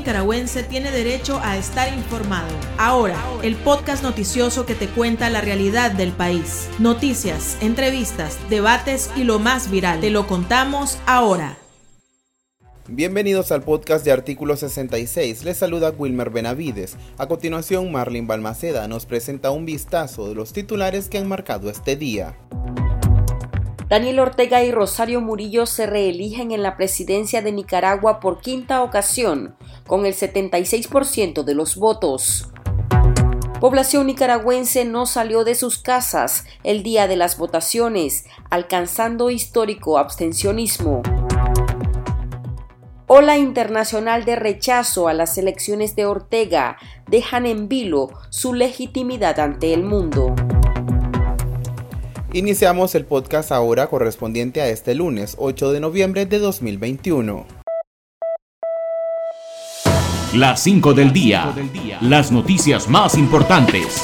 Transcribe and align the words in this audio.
nicaragüense 0.00 0.62
tiene 0.62 0.90
derecho 0.90 1.38
a 1.42 1.58
estar 1.58 1.92
informado. 1.92 2.48
Ahora, 2.78 3.22
el 3.42 3.54
podcast 3.56 4.02
noticioso 4.02 4.64
que 4.64 4.74
te 4.74 4.88
cuenta 4.88 5.28
la 5.28 5.42
realidad 5.42 5.92
del 5.92 6.12
país. 6.12 6.68
Noticias, 6.78 7.58
entrevistas, 7.60 8.38
debates 8.48 9.10
y 9.14 9.24
lo 9.24 9.38
más 9.38 9.70
viral. 9.70 10.00
Te 10.00 10.08
lo 10.08 10.26
contamos 10.26 10.98
ahora. 11.04 11.58
Bienvenidos 12.88 13.52
al 13.52 13.62
podcast 13.62 14.02
de 14.04 14.10
Artículo 14.10 14.56
66. 14.56 15.44
Les 15.44 15.58
saluda 15.58 15.90
Wilmer 15.90 16.30
Benavides. 16.30 16.96
A 17.18 17.28
continuación, 17.28 17.92
Marlene 17.92 18.26
Balmaceda 18.26 18.88
nos 18.88 19.04
presenta 19.04 19.50
un 19.50 19.66
vistazo 19.66 20.28
de 20.28 20.34
los 20.34 20.54
titulares 20.54 21.08
que 21.08 21.18
han 21.18 21.28
marcado 21.28 21.68
este 21.68 21.94
día. 21.94 22.36
Daniel 23.90 24.20
Ortega 24.20 24.62
y 24.62 24.70
Rosario 24.70 25.20
Murillo 25.20 25.66
se 25.66 25.84
reeligen 25.84 26.52
en 26.52 26.62
la 26.62 26.76
presidencia 26.76 27.42
de 27.42 27.50
Nicaragua 27.50 28.20
por 28.20 28.40
quinta 28.40 28.84
ocasión, 28.84 29.56
con 29.84 30.06
el 30.06 30.14
76% 30.14 31.42
de 31.42 31.54
los 31.56 31.74
votos. 31.74 32.52
Población 33.58 34.06
nicaragüense 34.06 34.84
no 34.84 35.06
salió 35.06 35.42
de 35.42 35.56
sus 35.56 35.78
casas 35.78 36.44
el 36.62 36.84
día 36.84 37.08
de 37.08 37.16
las 37.16 37.36
votaciones, 37.36 38.26
alcanzando 38.48 39.28
histórico 39.28 39.98
abstencionismo. 39.98 41.02
Ola 43.08 43.38
internacional 43.38 44.24
de 44.24 44.36
rechazo 44.36 45.08
a 45.08 45.14
las 45.14 45.36
elecciones 45.36 45.96
de 45.96 46.06
Ortega 46.06 46.76
dejan 47.08 47.44
en 47.44 47.66
vilo 47.66 48.10
su 48.28 48.54
legitimidad 48.54 49.40
ante 49.40 49.74
el 49.74 49.82
mundo. 49.82 50.36
Iniciamos 52.32 52.94
el 52.94 53.06
podcast 53.06 53.50
ahora 53.50 53.88
correspondiente 53.88 54.60
a 54.60 54.68
este 54.68 54.94
lunes 54.94 55.34
8 55.36 55.72
de 55.72 55.80
noviembre 55.80 56.26
de 56.26 56.38
2021. 56.38 57.44
Las 60.34 60.62
5 60.62 60.94
del 60.94 61.12
día. 61.12 61.52
Las 62.00 62.30
noticias 62.30 62.86
más 62.88 63.18
importantes. 63.18 64.00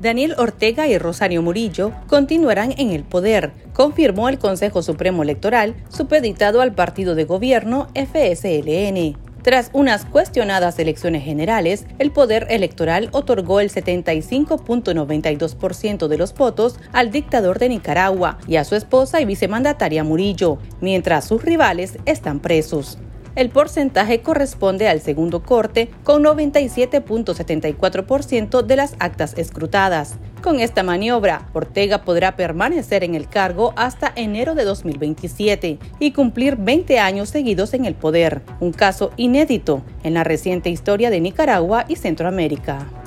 Daniel 0.00 0.36
Ortega 0.38 0.88
y 0.88 0.96
Rosario 0.96 1.42
Murillo 1.42 1.92
continuarán 2.06 2.72
en 2.78 2.92
el 2.92 3.04
poder, 3.04 3.52
confirmó 3.74 4.30
el 4.30 4.38
Consejo 4.38 4.82
Supremo 4.82 5.22
Electoral 5.22 5.76
supeditado 5.90 6.62
al 6.62 6.72
partido 6.72 7.14
de 7.14 7.24
gobierno 7.24 7.88
FSLN. 7.94 9.31
Tras 9.42 9.70
unas 9.72 10.04
cuestionadas 10.04 10.78
elecciones 10.78 11.24
generales, 11.24 11.84
el 11.98 12.12
Poder 12.12 12.46
Electoral 12.48 13.08
otorgó 13.10 13.58
el 13.58 13.70
75.92% 13.70 16.06
de 16.06 16.16
los 16.16 16.32
votos 16.32 16.78
al 16.92 17.10
dictador 17.10 17.58
de 17.58 17.68
Nicaragua 17.68 18.38
y 18.46 18.54
a 18.56 18.64
su 18.64 18.76
esposa 18.76 19.20
y 19.20 19.24
vicemandataria 19.24 20.04
Murillo, 20.04 20.58
mientras 20.80 21.24
sus 21.24 21.42
rivales 21.42 21.98
están 22.06 22.38
presos. 22.38 22.98
El 23.34 23.48
porcentaje 23.48 24.20
corresponde 24.20 24.88
al 24.88 25.00
segundo 25.00 25.42
corte 25.42 25.90
con 26.04 26.22
97.74% 26.22 28.62
de 28.62 28.76
las 28.76 28.94
actas 29.00 29.34
escrutadas. 29.36 30.18
Con 30.42 30.58
esta 30.58 30.82
maniobra, 30.82 31.48
Ortega 31.52 32.02
podrá 32.02 32.34
permanecer 32.34 33.04
en 33.04 33.14
el 33.14 33.28
cargo 33.28 33.72
hasta 33.76 34.12
enero 34.16 34.56
de 34.56 34.64
2027 34.64 35.78
y 36.00 36.10
cumplir 36.10 36.56
20 36.56 36.98
años 36.98 37.28
seguidos 37.28 37.74
en 37.74 37.84
el 37.84 37.94
poder, 37.94 38.42
un 38.58 38.72
caso 38.72 39.12
inédito 39.16 39.84
en 40.02 40.14
la 40.14 40.24
reciente 40.24 40.68
historia 40.68 41.10
de 41.10 41.20
Nicaragua 41.20 41.84
y 41.86 41.94
Centroamérica. 41.94 43.01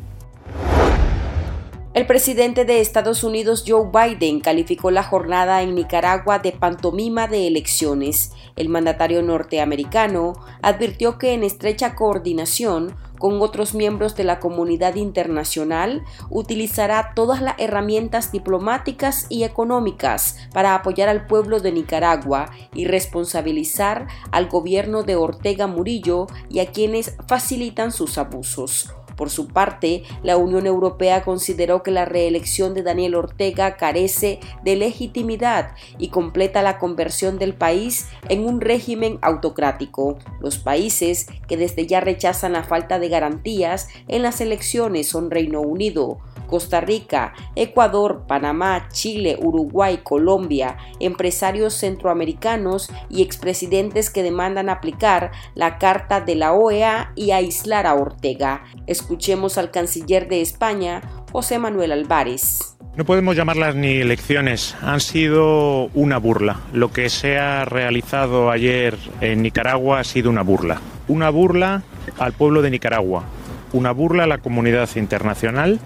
El 1.93 2.07
presidente 2.07 2.65
de 2.65 2.81
Estados 2.81 3.25
Unidos, 3.25 3.65
Joe 3.67 3.91
Biden, 3.93 4.39
calificó 4.39 4.93
la 4.93 5.03
jornada 5.03 5.61
en 5.63 5.75
Nicaragua 5.75 6.39
de 6.39 6.53
pantomima 6.53 7.27
de 7.27 7.49
elecciones. 7.49 8.31
El 8.55 8.69
mandatario 8.69 9.23
norteamericano 9.23 10.35
advirtió 10.63 11.19
que 11.19 11.35
en 11.35 11.43
estrecha 11.43 11.97
coordinación 11.97 12.95
con 13.21 13.41
otros 13.43 13.75
miembros 13.75 14.17
de 14.17 14.25
la 14.25 14.41
comunidad 14.41 14.97
internacional, 14.97 16.03
utilizará 16.31 17.13
todas 17.15 17.41
las 17.41 17.55
herramientas 17.59 18.33
diplomáticas 18.33 19.27
y 19.29 19.45
económicas 19.45 20.37
para 20.53 20.75
apoyar 20.75 21.09
al 21.09 21.27
pueblo 21.27 21.61
de 21.61 21.71
Nicaragua 21.71 22.51
y 22.75 22.87
responsabilizar 22.87 24.09
al 24.33 24.49
gobierno 24.49 25.05
de 25.05 25.17
Ortega 25.17 25.69
Murillo 25.69 26.27
y 26.49 26.61
a 26.61 26.73
quienes 26.73 27.15
facilitan 27.29 27.93
sus 27.93 28.17
abusos. 28.17 28.93
Por 29.21 29.29
su 29.29 29.49
parte, 29.49 30.05
la 30.23 30.39
Unión 30.39 30.65
Europea 30.65 31.25
consideró 31.25 31.83
que 31.83 31.91
la 31.91 32.07
reelección 32.07 32.73
de 32.73 32.83
Daniel 32.83 33.17
Ortega 33.17 33.77
carece 33.77 34.41
de 34.65 34.77
legitimidad 34.77 35.73
y 35.99 36.09
completa 36.09 36.63
la 36.63 36.79
conversión 36.79 37.39
del 37.39 37.53
país 37.53 38.09
en 38.31 38.47
un 38.47 38.63
régimen 38.63 39.19
autocrático. 39.21 40.17
Los 40.41 40.57
países 40.57 41.27
que 41.49 41.59
desde 41.59 41.87
ya 41.87 42.01
rechazan 42.01 42.55
la 42.55 42.65
falta 42.65 42.99
de 42.99 43.11
garantías 43.11 43.89
en 44.09 44.23
las 44.23 44.41
elecciones 44.41 45.11
son 45.11 45.31
Reino 45.31 45.61
Unido, 45.61 46.21
Costa 46.51 46.81
Rica, 46.81 47.33
Ecuador, 47.55 48.25
Panamá, 48.27 48.89
Chile, 48.91 49.39
Uruguay, 49.41 50.01
Colombia, 50.03 50.77
empresarios 50.99 51.75
centroamericanos 51.75 52.91
y 53.09 53.23
expresidentes 53.23 54.11
que 54.11 54.25
demandan 54.25 54.69
aplicar 54.69 55.31
la 55.55 55.79
Carta 55.79 56.21
de 56.21 56.35
la 56.35 56.53
OEA 56.53 57.13
y 57.15 57.31
aislar 57.31 57.87
a 57.87 57.95
Ortega. 57.95 58.65
Escuchemos 58.89 59.57
al 59.57 59.71
canciller 59.71 60.29
de 60.29 60.41
España, 60.41 61.03
José 61.31 61.61
Manuel 61.61 61.93
Álvarez. 61.93 62.77
No 62.97 63.05
podemos 63.05 63.37
llamarlas 63.37 63.77
ni 63.77 64.01
elecciones, 64.01 64.77
han 64.83 65.01
sido 65.01 65.85
una 65.95 66.19
burla. 66.19 66.59
Lo 66.73 66.91
que 66.91 67.09
se 67.09 67.39
ha 67.39 67.65
realizado 67.65 68.51
ayer 68.51 68.99
en 69.21 69.43
Nicaragua 69.43 70.01
ha 70.01 70.05
sido 70.05 70.29
una 70.29 70.43
burla. 70.43 70.81
Una 71.07 71.31
burla 71.31 71.85
al 72.19 72.33
pueblo 72.33 72.63
de 72.63 72.71
Nicaragua, 72.71 73.25
una 73.73 73.93
burla 73.93 74.25
a 74.25 74.27
la 74.27 74.39
comunidad 74.39 74.89
internacional 74.97 75.79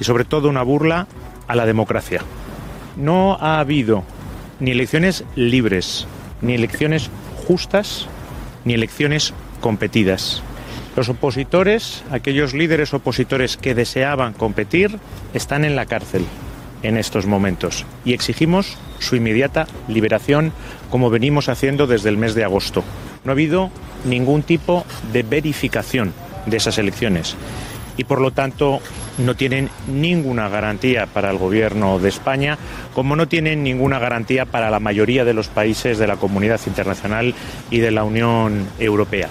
y 0.00 0.04
sobre 0.04 0.24
todo 0.24 0.48
una 0.48 0.62
burla 0.62 1.06
a 1.46 1.54
la 1.54 1.66
democracia. 1.66 2.22
No 2.96 3.36
ha 3.40 3.60
habido 3.60 4.04
ni 4.60 4.72
elecciones 4.72 5.24
libres, 5.36 6.06
ni 6.42 6.54
elecciones 6.54 7.10
justas, 7.46 8.06
ni 8.64 8.74
elecciones 8.74 9.34
competidas. 9.60 10.42
Los 10.96 11.08
opositores, 11.08 12.02
aquellos 12.10 12.54
líderes 12.54 12.92
opositores 12.92 13.56
que 13.56 13.74
deseaban 13.74 14.32
competir, 14.32 14.98
están 15.32 15.64
en 15.64 15.76
la 15.76 15.86
cárcel 15.86 16.24
en 16.82 16.96
estos 16.96 17.26
momentos 17.26 17.84
y 18.04 18.12
exigimos 18.12 18.76
su 19.00 19.16
inmediata 19.16 19.66
liberación 19.88 20.52
como 20.90 21.10
venimos 21.10 21.48
haciendo 21.48 21.86
desde 21.86 22.08
el 22.08 22.16
mes 22.16 22.34
de 22.34 22.44
agosto. 22.44 22.84
No 23.24 23.30
ha 23.30 23.34
habido 23.34 23.70
ningún 24.04 24.42
tipo 24.42 24.84
de 25.12 25.22
verificación 25.22 26.12
de 26.46 26.56
esas 26.56 26.78
elecciones 26.78 27.36
y 27.98 28.04
por 28.04 28.22
lo 28.22 28.30
tanto 28.30 28.80
no 29.18 29.34
tienen 29.34 29.68
ninguna 29.86 30.48
garantía 30.48 31.06
para 31.06 31.30
el 31.30 31.36
gobierno 31.36 31.98
de 31.98 32.08
España, 32.08 32.56
como 32.94 33.16
no 33.16 33.28
tienen 33.28 33.62
ninguna 33.62 33.98
garantía 33.98 34.46
para 34.46 34.70
la 34.70 34.80
mayoría 34.80 35.26
de 35.26 35.34
los 35.34 35.48
países 35.48 35.98
de 35.98 36.06
la 36.06 36.16
comunidad 36.16 36.60
internacional 36.66 37.34
y 37.70 37.80
de 37.80 37.90
la 37.90 38.04
Unión 38.04 38.66
Europea. 38.78 39.28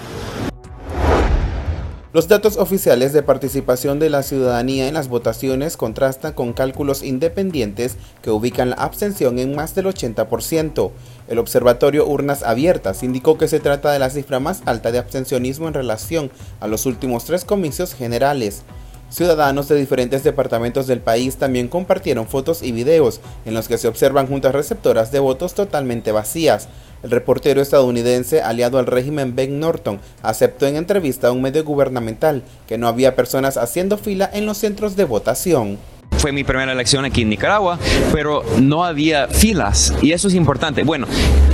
Los 2.17 2.27
datos 2.27 2.57
oficiales 2.57 3.13
de 3.13 3.21
participación 3.21 3.99
de 3.99 4.09
la 4.09 4.23
ciudadanía 4.23 4.87
en 4.87 4.95
las 4.95 5.07
votaciones 5.07 5.77
contrastan 5.77 6.33
con 6.33 6.51
cálculos 6.51 7.03
independientes 7.03 7.95
que 8.23 8.31
ubican 8.31 8.71
la 8.71 8.77
abstención 8.77 9.37
en 9.37 9.53
más 9.53 9.75
del 9.75 9.85
80%. 9.85 10.89
El 11.27 11.37
Observatorio 11.37 12.07
Urnas 12.07 12.41
Abiertas 12.41 13.03
indicó 13.03 13.37
que 13.37 13.47
se 13.47 13.59
trata 13.59 13.91
de 13.91 13.99
la 13.99 14.09
cifra 14.09 14.39
más 14.39 14.63
alta 14.65 14.91
de 14.91 14.97
abstencionismo 14.97 15.67
en 15.67 15.75
relación 15.75 16.31
a 16.59 16.65
los 16.65 16.87
últimos 16.87 17.25
tres 17.25 17.45
comicios 17.45 17.93
generales. 17.93 18.63
Ciudadanos 19.09 19.69
de 19.69 19.77
diferentes 19.77 20.25
departamentos 20.25 20.86
del 20.86 21.00
país 21.00 21.38
también 21.38 21.69
compartieron 21.69 22.27
fotos 22.27 22.62
y 22.62 22.74
videos 22.74 23.21
en 23.45 23.54
los 23.54 23.69
que 23.69 23.77
se 23.77 23.88
observan 23.88 24.27
juntas 24.27 24.54
receptoras 24.54 25.13
de 25.13 25.19
votos 25.19 25.54
totalmente 25.54 26.12
vacías. 26.12 26.68
El 27.04 27.12
reportero 27.12 27.62
estadounidense 27.62 28.42
aliado 28.42 28.80
al 28.80 28.86
régimen 28.86 29.33
Ben 29.33 29.62
Norton 29.62 30.01
aceptó 30.24 30.68
en 30.68 30.75
entrevista 30.75 31.30
a 31.30 31.31
un 31.31 31.42
medio 31.42 31.63
gubernamental 31.63 32.44
que 32.68 32.77
no 32.77 32.89
había 32.89 33.15
personas 33.15 33.56
haciendo 33.56 33.98
fila 33.98 34.30
en 34.33 34.45
los 34.45 34.57
centros 34.57 34.98
de 34.98 35.06
votación. 35.06 35.77
Fue 36.17 36.31
mi 36.31 36.43
primera 36.43 36.71
elección 36.71 37.05
aquí 37.05 37.21
en 37.21 37.29
Nicaragua, 37.29 37.77
pero 38.11 38.43
no 38.59 38.83
había 38.83 39.27
filas 39.27 39.93
y 40.01 40.11
eso 40.11 40.27
es 40.27 40.33
importante. 40.33 40.83
Bueno, 40.83 41.07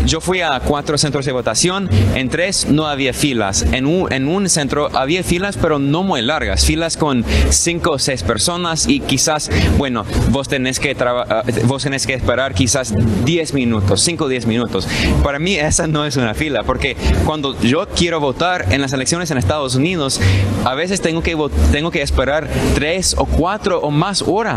yo 0.06 0.22
fui 0.22 0.42
a 0.42 0.60
cuatro 0.60 0.98
centros 0.98 1.26
de 1.26 1.32
votación, 1.32 1.90
en 2.16 2.30
tres 2.30 2.68
no 2.68 2.88
había 2.88 3.14
filas. 3.14 3.66
En 3.72 3.86
un, 3.86 4.12
en 4.12 4.28
un 4.28 4.50
centro 4.50 4.90
había 4.96 5.24
filas, 5.24 5.58
pero 5.58 5.80
no 5.80 6.04
muy 6.04 6.22
largas, 6.22 6.66
filas 6.66 6.98
con 6.98 7.26
cinco 7.50 7.92
o 7.92 8.00
seis 8.00 8.24
personas 8.24 8.88
y 8.88 9.00
quizás, 9.00 9.50
bueno, 9.78 10.06
vos 10.30 10.48
tenés 10.48 10.80
que, 10.80 10.94
uh, 10.94 11.68
vos 11.68 11.84
tenés 11.84 12.08
que 12.08 12.14
esperar 12.14 12.54
quizás 12.54 12.94
10 13.26 13.54
minutos, 13.54 14.02
5 14.02 14.26
o 14.26 14.28
10 14.28 14.46
minutos. 14.46 14.88
Para 15.24 15.40
mí 15.40 15.56
esa 15.56 15.88
no 15.88 16.06
es 16.06 16.18
una 16.18 16.34
fila, 16.34 16.64
porque 16.64 16.96
cuando 17.26 17.60
yo 17.62 17.88
quiero 17.88 18.20
votar 18.20 18.66
en 18.72 18.82
las 18.82 18.94
elecciones 18.94 19.32
en 19.32 19.38
Estados 19.38 19.76
Unidos, 19.76 20.20
a 20.66 20.76
veces 20.76 21.02
tengo 21.02 21.22
que, 21.22 21.38
tengo 21.72 21.92
que 21.92 22.02
esperar 22.02 22.48
tres 22.76 23.16
o 23.18 23.26
cuatro 23.26 23.80
o 23.80 23.92
más 23.92 24.22
horas 24.22 24.53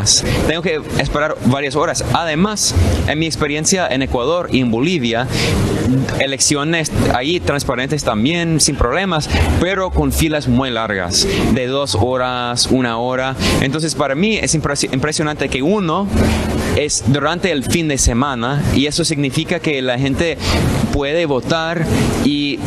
tengo 0.46 0.62
que 0.62 0.80
esperar 0.98 1.36
varias 1.46 1.76
horas. 1.76 2.04
Además, 2.12 2.74
en 3.08 3.18
mi 3.18 3.26
experiencia 3.26 3.86
en 3.88 4.02
Ecuador 4.02 4.48
y 4.52 4.60
en 4.60 4.70
Bolivia, 4.70 5.26
elecciones 6.18 6.90
ahí 7.14 7.40
transparentes 7.40 8.04
también, 8.04 8.60
sin 8.60 8.76
problemas, 8.76 9.28
pero 9.60 9.90
con 9.90 10.12
filas 10.12 10.48
muy 10.48 10.70
largas, 10.70 11.26
de 11.52 11.66
dos 11.66 11.94
horas, 11.94 12.66
una 12.66 12.98
hora. 12.98 13.34
Entonces, 13.60 13.94
para 13.94 14.14
mí 14.14 14.36
es 14.36 14.54
impresionante 14.54 15.48
que 15.48 15.62
uno 15.62 16.06
es 16.76 17.04
durante 17.06 17.50
el 17.52 17.64
fin 17.64 17.88
de 17.88 17.98
semana 17.98 18.62
y 18.74 18.86
eso 18.86 19.04
significa 19.04 19.60
que 19.60 19.80
la 19.80 19.98
gente 19.98 20.36
puede 20.92 21.26
votar 21.26 21.84
y 22.24 22.58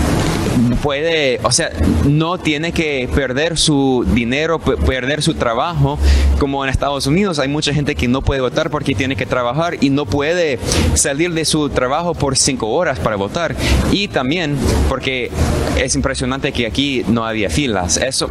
puede, 0.82 1.40
o 1.44 1.52
sea, 1.52 1.72
no 2.06 2.38
tiene 2.38 2.72
que 2.72 3.10
perder 3.14 3.58
su 3.58 4.06
dinero, 4.14 4.60
perder 4.60 5.22
su 5.22 5.34
trabajo, 5.34 5.98
como 6.40 6.64
en 6.64 6.70
Estados 6.70 7.08
Unidos 7.08 7.40
hay 7.40 7.48
mucha 7.48 7.74
gente 7.74 7.96
que 7.96 8.08
no 8.08 8.22
puede 8.22 8.42
votar 8.42 8.70
porque 8.70 8.96
tiene 8.96 9.16
que 9.16 9.26
trabajar 9.26 9.78
y 9.82 9.90
no 9.90 10.06
puede 10.06 10.60
salir 10.96 11.34
de 11.34 11.46
su 11.46 11.70
trabajo 11.70 12.14
por 12.14 12.38
cinco 12.38 12.70
horas 12.70 13.00
para 13.00 13.16
votar. 13.16 13.56
Y 13.92 14.08
también 14.08 14.58
porque 14.88 15.32
es 15.78 15.96
impresionante 15.96 16.52
que 16.52 16.66
aquí 16.66 17.04
no 17.08 17.26
había 17.26 17.50
filas. 17.50 17.98
Eso 17.98 18.30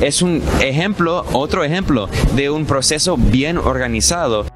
es 0.00 0.22
un 0.22 0.42
ejemplo, 0.60 1.24
otro 1.32 1.64
ejemplo 1.64 2.08
de 2.34 2.50
un 2.50 2.66
proceso 2.66 3.16
bien 3.16 3.58
organizado. 3.58 4.46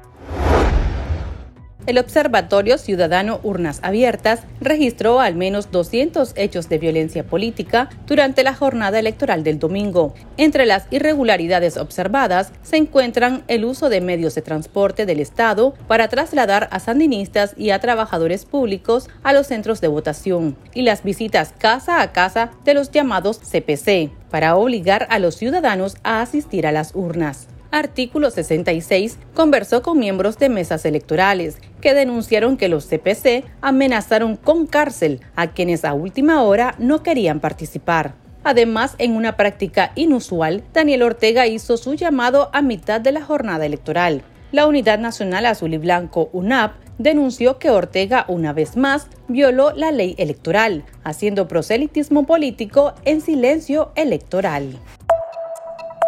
El 1.85 1.97
Observatorio 1.97 2.77
Ciudadano 2.77 3.41
Urnas 3.43 3.79
Abiertas 3.83 4.43
registró 4.61 5.19
al 5.19 5.35
menos 5.35 5.69
200 5.69 6.31
hechos 6.37 6.69
de 6.69 6.77
violencia 6.77 7.25
política 7.25 7.89
durante 8.07 8.43
la 8.43 8.55
jornada 8.55 8.99
electoral 8.99 9.43
del 9.43 9.59
domingo. 9.59 10.13
Entre 10.37 10.65
las 10.65 10.85
irregularidades 10.91 11.75
observadas 11.75 12.53
se 12.61 12.77
encuentran 12.77 13.43
el 13.49 13.65
uso 13.65 13.89
de 13.89 13.99
medios 13.99 14.33
de 14.33 14.41
transporte 14.41 15.05
del 15.05 15.19
Estado 15.19 15.73
para 15.87 16.07
trasladar 16.07 16.69
a 16.71 16.79
sandinistas 16.79 17.53
y 17.57 17.71
a 17.71 17.79
trabajadores 17.79 18.45
públicos 18.45 19.09
a 19.21 19.33
los 19.33 19.47
centros 19.47 19.81
de 19.81 19.89
votación 19.89 20.55
y 20.73 20.83
las 20.83 21.03
visitas 21.03 21.53
casa 21.57 22.01
a 22.01 22.13
casa 22.13 22.51
de 22.63 22.75
los 22.75 22.91
llamados 22.91 23.39
CPC 23.39 24.09
para 24.31 24.55
obligar 24.55 25.05
a 25.09 25.19
los 25.19 25.35
ciudadanos 25.35 25.97
a 26.03 26.21
asistir 26.21 26.65
a 26.65 26.71
las 26.71 26.95
urnas 26.95 27.49
artículo 27.73 28.29
66, 28.29 29.17
conversó 29.33 29.81
con 29.81 29.97
miembros 29.97 30.37
de 30.37 30.47
mesas 30.47 30.85
electorales 30.85 31.57
que 31.81 31.95
denunciaron 31.95 32.55
que 32.55 32.69
los 32.69 32.85
CPC 32.85 33.45
amenazaron 33.61 34.35
con 34.35 34.67
cárcel 34.67 35.21
a 35.35 35.47
quienes 35.53 35.83
a 35.83 35.93
última 35.93 36.43
hora 36.43 36.75
no 36.77 37.01
querían 37.01 37.39
participar. 37.39 38.13
Además, 38.43 38.93
en 38.99 39.15
una 39.15 39.37
práctica 39.37 39.91
inusual, 39.95 40.63
Daniel 40.71 41.01
Ortega 41.01 41.47
hizo 41.47 41.77
su 41.77 41.95
llamado 41.95 42.51
a 42.53 42.61
mitad 42.61 43.01
de 43.01 43.11
la 43.11 43.23
jornada 43.23 43.65
electoral. 43.65 44.21
La 44.51 44.67
Unidad 44.67 44.99
Nacional 44.99 45.47
Azul 45.47 45.73
y 45.73 45.77
Blanco, 45.77 46.29
UNAP, 46.31 46.73
denunció 46.99 47.57
que 47.57 47.71
Ortega 47.71 48.25
una 48.27 48.53
vez 48.53 48.77
más 48.77 49.07
violó 49.27 49.71
la 49.71 49.91
ley 49.91 50.13
electoral, 50.19 50.83
haciendo 51.03 51.47
proselitismo 51.47 52.27
político 52.27 52.93
en 53.03 53.21
silencio 53.21 53.91
electoral. 53.95 54.77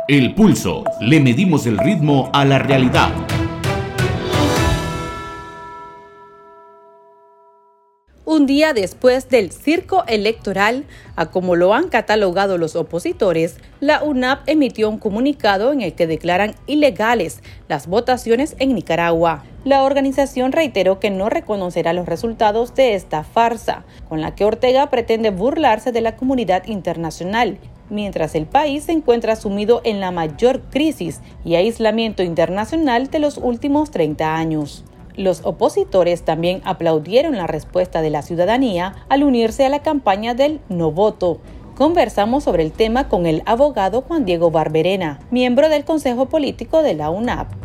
El 0.07 0.35
pulso. 0.35 0.83
Le 1.01 1.19
medimos 1.19 1.65
el 1.65 1.79
ritmo 1.79 2.29
a 2.31 2.45
la 2.45 2.59
realidad. 2.59 3.09
Un 8.23 8.45
día 8.45 8.73
después 8.73 9.29
del 9.29 9.51
circo 9.51 10.03
electoral, 10.07 10.85
a 11.15 11.31
como 11.31 11.55
lo 11.55 11.73
han 11.73 11.89
catalogado 11.89 12.59
los 12.59 12.75
opositores, 12.75 13.57
la 13.79 14.03
UNAP 14.03 14.47
emitió 14.47 14.91
un 14.91 14.99
comunicado 14.99 15.73
en 15.73 15.81
el 15.81 15.95
que 15.95 16.05
declaran 16.05 16.53
ilegales 16.67 17.41
las 17.67 17.87
votaciones 17.87 18.55
en 18.59 18.75
Nicaragua. 18.75 19.43
La 19.63 19.81
organización 19.81 20.51
reiteró 20.51 20.99
que 20.99 21.09
no 21.09 21.29
reconocerá 21.29 21.93
los 21.93 22.05
resultados 22.05 22.75
de 22.75 22.93
esta 22.93 23.23
farsa, 23.23 23.85
con 24.07 24.21
la 24.21 24.35
que 24.35 24.45
Ortega 24.45 24.91
pretende 24.91 25.31
burlarse 25.31 25.91
de 25.91 26.01
la 26.01 26.15
comunidad 26.15 26.67
internacional 26.67 27.57
mientras 27.89 28.35
el 28.35 28.45
país 28.45 28.85
se 28.85 28.91
encuentra 28.91 29.35
sumido 29.35 29.81
en 29.83 29.99
la 29.99 30.11
mayor 30.11 30.61
crisis 30.69 31.21
y 31.43 31.55
aislamiento 31.55 32.23
internacional 32.23 33.07
de 33.09 33.19
los 33.19 33.37
últimos 33.37 33.91
30 33.91 34.35
años. 34.35 34.83
Los 35.17 35.45
opositores 35.45 36.23
también 36.23 36.61
aplaudieron 36.65 37.37
la 37.37 37.47
respuesta 37.47 38.01
de 38.01 38.09
la 38.09 38.21
ciudadanía 38.21 38.95
al 39.07 39.23
unirse 39.23 39.65
a 39.65 39.69
la 39.69 39.79
campaña 39.79 40.33
del 40.33 40.59
no 40.67 40.91
voto. 40.91 41.39
Conversamos 41.75 42.43
sobre 42.43 42.63
el 42.63 42.71
tema 42.71 43.07
con 43.09 43.25
el 43.25 43.41
abogado 43.45 44.01
Juan 44.01 44.25
Diego 44.25 44.51
Barberena, 44.51 45.19
miembro 45.31 45.69
del 45.69 45.85
Consejo 45.85 46.27
Político 46.27 46.81
de 46.81 46.95
la 46.95 47.09
UNAP. 47.09 47.64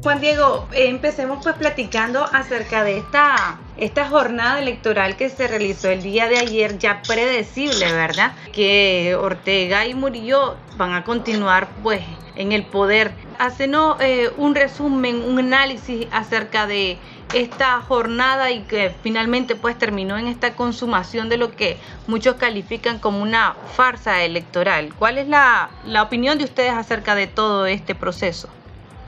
Juan 0.00 0.20
Diego, 0.20 0.68
empecemos 0.72 1.42
pues 1.42 1.56
platicando 1.56 2.24
acerca 2.24 2.84
de 2.84 2.98
esta, 2.98 3.58
esta 3.76 4.08
jornada 4.08 4.60
electoral 4.60 5.16
que 5.16 5.28
se 5.28 5.48
realizó 5.48 5.90
el 5.90 6.04
día 6.04 6.28
de 6.28 6.38
ayer, 6.38 6.78
ya 6.78 7.02
predecible, 7.02 7.92
¿verdad? 7.92 8.32
Que 8.52 9.16
Ortega 9.20 9.86
y 9.86 9.94
Murillo 9.94 10.56
van 10.76 10.92
a 10.94 11.02
continuar 11.02 11.68
pues 11.82 12.00
en 12.36 12.52
el 12.52 12.64
poder. 12.64 13.10
Hacenos 13.40 13.96
eh, 14.00 14.30
un 14.36 14.54
resumen, 14.54 15.16
un 15.16 15.40
análisis 15.40 16.06
acerca 16.12 16.68
de 16.68 16.96
esta 17.34 17.80
jornada 17.80 18.52
y 18.52 18.60
que 18.60 18.94
finalmente 19.02 19.56
pues 19.56 19.76
terminó 19.76 20.16
en 20.16 20.28
esta 20.28 20.54
consumación 20.54 21.28
de 21.28 21.38
lo 21.38 21.50
que 21.50 21.76
muchos 22.06 22.36
califican 22.36 23.00
como 23.00 23.20
una 23.20 23.56
farsa 23.74 24.22
electoral. 24.22 24.94
¿Cuál 24.96 25.18
es 25.18 25.26
la, 25.26 25.70
la 25.84 26.04
opinión 26.04 26.38
de 26.38 26.44
ustedes 26.44 26.72
acerca 26.72 27.16
de 27.16 27.26
todo 27.26 27.66
este 27.66 27.96
proceso? 27.96 28.48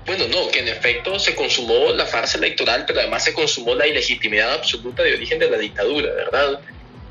Bueno, 0.06 0.26
no, 0.28 0.50
que 0.50 0.60
en 0.60 0.68
efecto 0.68 1.18
se 1.18 1.34
consumó 1.34 1.92
la 1.92 2.06
farsa 2.06 2.38
electoral, 2.38 2.84
pero 2.86 3.00
además 3.00 3.24
se 3.24 3.32
consumó 3.32 3.74
la 3.74 3.86
ilegitimidad 3.86 4.54
absoluta 4.54 5.02
de 5.02 5.14
origen 5.14 5.38
de 5.38 5.50
la 5.50 5.58
dictadura, 5.58 6.12
¿verdad? 6.12 6.60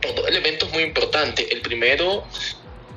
Dos 0.02 0.28
elementos 0.28 0.70
muy 0.72 0.84
importantes. 0.84 1.48
El 1.52 1.62
primero, 1.62 2.26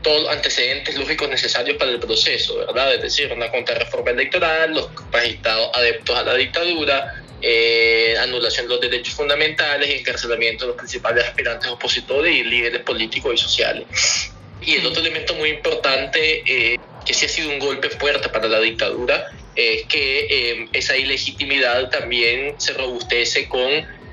todos 0.03 0.23
los 0.23 0.33
antecedentes 0.33 0.97
lógicos 0.99 1.29
necesarios 1.29 1.77
para 1.77 1.91
el 1.91 2.01
proceso, 2.01 2.59
¿verdad? 2.59 2.95
Es 2.95 3.03
decir, 3.03 3.33
una 3.33 3.51
contrarreforma 3.51 4.11
electoral, 4.11 4.75
los 4.75 4.89
magistrados 5.13 5.71
adeptos 5.75 6.17
a 6.17 6.23
la 6.23 6.35
dictadura, 6.35 7.23
eh, 7.41 8.17
anulación 8.21 8.67
de 8.67 8.75
los 8.75 8.81
derechos 8.81 9.15
fundamentales 9.15 9.89
y 9.89 9.93
encarcelamiento 9.99 10.65
de 10.65 10.69
los 10.69 10.77
principales 10.77 11.25
aspirantes 11.25 11.69
opositores 11.71 12.35
y 12.35 12.45
líderes 12.45 12.83
políticos 12.83 13.35
y 13.35 13.39
sociales. 13.39 13.87
Y 14.65 14.77
el 14.77 14.87
otro 14.87 15.01
elemento 15.01 15.35
muy 15.35 15.51
importante, 15.51 16.43
eh, 16.47 16.79
que 17.05 17.15
sí 17.15 17.27
ha 17.27 17.29
sido 17.29 17.51
un 17.51 17.59
golpe 17.59 17.91
fuerte 17.91 18.29
para 18.29 18.47
la 18.49 18.61
dictadura, 18.61 19.29
es 19.57 19.85
que 19.85 20.27
eh, 20.31 20.69
esa 20.73 20.97
ilegitimidad 20.97 21.91
también 21.91 22.55
se 22.59 22.73
robustece 22.73 23.49
con 23.49 23.71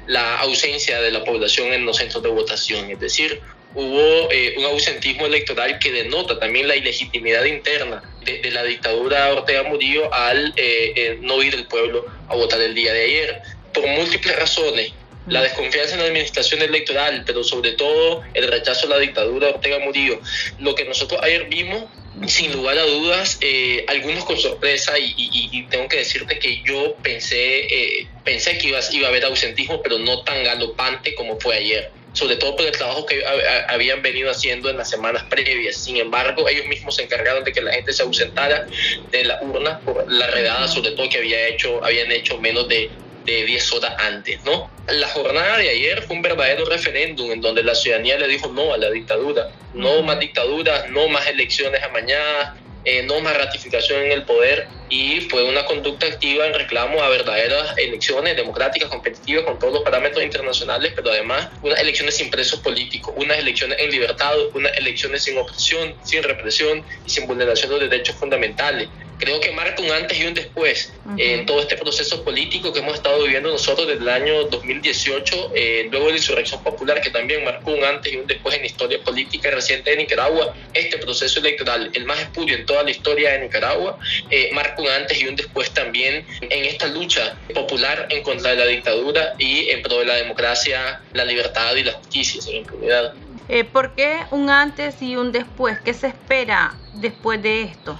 la 0.08 0.38
ausencia 0.40 1.02
de 1.02 1.12
la 1.12 1.24
población 1.24 1.72
en 1.74 1.86
los 1.86 1.98
centros 1.98 2.24
de 2.24 2.30
votación, 2.30 2.90
es 2.90 3.00
decir, 3.00 3.42
hubo 3.76 4.32
eh, 4.32 4.56
un 4.58 4.66
ausentismo 4.66 5.28
electoral 5.28 5.78
que 5.78 5.92
denota 5.92 6.40
también 6.40 6.68
la 6.68 6.76
ilegitimidad 6.76 7.46
interna 7.46 8.02
de, 8.26 8.50
la 8.52 8.64
dictadura 8.64 9.32
Ortega 9.32 9.64
Murillo 9.64 10.12
al 10.14 10.54
eh, 10.58 11.18
no 11.22 11.42
ir 11.44 11.54
el 11.54 11.68
pueblo 11.68 12.06
a 12.28 12.36
votar 12.36 12.60
el 12.62 12.74
día 12.74 12.92
de 12.94 13.04
ayer, 13.04 13.42
por 13.74 13.86
múltiples 13.88 14.36
razones. 14.36 14.94
La 15.28 15.44
desconfianza 15.44 15.94
en 15.94 16.00
la 16.00 16.08
administración 16.08 16.62
electoral, 16.64 17.24
pero 17.24 17.44
sobre 17.44 17.74
todo 17.74 18.24
el 18.34 18.48
rechazo 18.48 18.88
a 18.88 18.90
la 18.90 19.00
dictadura 19.00 19.50
Ortega 19.50 19.78
Murillo. 19.78 20.20
Lo 20.58 20.74
que 20.74 20.86
nosotros 20.86 21.22
ayer 21.22 21.46
vimos 21.46 21.84
sin 22.28 22.52
lugar 22.54 22.78
a 22.78 22.84
dudas, 22.84 23.38
eh, 23.42 23.86
algunos 23.88 24.26
con 24.26 24.38
sorpresa 24.38 24.94
y, 24.98 25.68
tengo 25.70 25.88
que 25.88 25.98
decirte 25.98 26.40
que 26.40 26.62
yo 26.64 26.96
pensé, 27.04 27.66
eh, 27.66 28.08
pensé 28.24 28.58
que 28.58 28.70
iba, 28.70 28.80
iba 28.92 29.08
a 29.08 29.10
haber 29.10 29.26
ausentismo, 29.26 29.82
pero 29.82 30.00
no 30.00 30.24
tan 30.24 30.44
galopante 30.44 31.16
como 31.16 31.40
fue 31.40 31.56
ayer. 31.56 31.92
sobre 32.12 32.38
todo 32.38 32.56
por 32.56 32.66
el 32.66 32.72
trabajo 32.72 33.06
que 33.06 33.24
habían 33.68 34.02
venido 34.02 34.32
haciendo 34.32 34.68
en 34.68 34.78
las 34.78 34.90
semanas 34.90 35.24
previas. 35.30 35.76
Sin 35.78 35.96
embargo, 35.98 36.50
ellos 36.50 36.66
mismos 36.66 36.96
se 36.96 37.04
encargaron 37.04 37.44
de 37.44 37.54
que 37.54 37.62
la 37.62 37.72
gente 37.72 37.94
se 37.94 38.02
ausentara 38.02 38.66
de 39.12 39.26
la 39.26 39.40
urna 39.44 39.80
por 39.82 40.12
la 40.12 40.26
redada, 40.28 40.68
sobre 40.68 40.92
todo 40.92 41.08
que 41.08 41.20
había 41.20 41.48
hecho, 41.48 41.82
habían 41.86 42.12
hecho 42.12 42.40
menos 42.40 42.68
de, 42.68 42.90
de 43.26 43.46
10 43.46 43.74
horas 43.74 43.96
antes, 44.00 44.44
¿no? 44.44 44.70
La 44.88 45.08
jornada 45.10 45.58
de 45.58 45.70
ayer 45.70 46.02
fue 46.04 46.16
un 46.16 46.22
verdadero 46.22 46.66
referéndum 46.66 47.32
en 47.32 47.42
donde 47.42 47.64
la 47.64 47.76
ciudadanía 47.76 48.18
le 48.18 48.28
dijo 48.28 48.50
no 48.50 48.74
a 48.74 48.78
la 48.78 48.90
dictadura, 48.90 49.52
no 49.74 50.02
más 50.02 50.20
dictaduras, 50.20 50.90
no 50.90 51.08
más 51.10 51.28
elecciones 51.28 51.82
amañadas, 51.84 52.58
eh, 52.86 53.04
no 53.04 53.20
más 53.20 53.38
ratificación 53.38 54.04
en 54.04 54.12
el 54.14 54.24
poder. 54.24 54.68
Y 54.90 55.22
fue 55.22 55.44
una 55.44 55.66
conducta 55.66 56.08
activa 56.08 56.48
en 56.48 56.54
reclamo 56.54 57.02
a 57.04 57.10
verdaderas 57.10 57.78
elecciones 57.78 58.36
democráticas, 58.36 58.90
competitivas, 58.90 59.44
con 59.44 59.60
todos 59.60 59.74
los 59.74 59.84
parámetros 59.84 60.24
internacionales, 60.24 60.94
pero 60.96 61.12
además 61.12 61.50
unas 61.62 61.80
elecciones 61.80 62.16
sin 62.16 62.32
presos 62.32 62.62
políticos, 62.62 63.14
unas 63.16 63.38
elecciones 63.38 63.78
en 63.80 63.92
libertad, 63.92 64.34
unas 64.54 64.76
elecciones 64.78 65.24
sin 65.24 65.38
opresión, 65.38 65.94
sin 66.04 66.24
represión 66.24 66.84
y 67.06 67.10
sin 67.10 67.28
vulneración 67.28 67.70
de 67.72 67.88
derechos 67.88 68.16
fundamentales 68.16 68.90
creo 69.20 69.40
que 69.40 69.52
marca 69.52 69.82
un 69.84 69.92
antes 69.92 70.18
y 70.18 70.26
un 70.26 70.34
después 70.34 70.94
en 71.18 71.46
todo 71.46 71.60
este 71.60 71.76
proceso 71.78 72.24
político 72.24 72.72
que 72.72 72.80
hemos 72.80 72.96
estado 72.96 73.24
viviendo 73.24 73.52
nosotros 73.52 73.88
desde 73.88 74.02
el 74.02 74.10
año 74.10 74.46
2018, 74.46 75.52
eh, 75.54 75.88
luego 75.92 76.06
de 76.08 76.12
la 76.14 76.18
insurrección 76.18 76.64
popular, 76.64 77.02
que 77.02 77.10
también 77.10 77.44
marcó 77.44 77.72
un 77.72 77.84
antes 77.84 78.14
y 78.14 78.18
un 78.18 78.26
después 78.26 78.56
en 78.56 78.62
la 78.62 78.68
historia 78.68 79.04
política 79.04 79.52
reciente 79.52 79.92
de 79.92 79.98
Nicaragua. 79.98 80.56
Este 80.74 80.98
proceso 80.98 81.40
electoral, 81.40 81.92
el 81.94 82.06
más 82.06 82.20
espurio 82.20 82.56
en 82.56 82.66
toda 82.66 82.84
la 82.84 82.92
historia 82.92 83.32
de 83.32 83.40
Nicaragua, 83.40 84.00
eh, 84.30 84.50
marca 84.54 84.82
un 84.82 84.88
antes 84.88 85.22
y 85.22 85.28
un 85.28 85.36
después 85.36 85.72
también 85.72 86.26
en 86.42 86.66
esta 86.66 86.88
lucha 86.88 87.38
popular 87.54 88.08
en 88.10 88.24
contra 88.24 88.52
de 88.52 88.58
la 88.58 88.66
dictadura 88.66 89.34
y 89.38 89.70
en 89.70 89.82
pro 89.82 90.00
de 90.00 90.06
la 90.06 90.16
democracia, 90.16 91.02
la 91.14 91.26
libertad 91.26 91.76
y 91.76 91.84
la 91.84 91.94
justicia 91.94 92.42
sin 92.42 92.58
impunidad. 92.58 93.14
Eh, 93.50 93.64
¿Por 93.64 93.96
qué 93.96 94.20
un 94.32 94.50
antes 94.50 95.02
y 95.02 95.16
un 95.16 95.32
después? 95.32 95.80
¿Qué 95.82 95.94
se 95.94 96.08
espera 96.08 96.76
después 96.94 97.42
de 97.42 97.64
esto? 97.64 98.00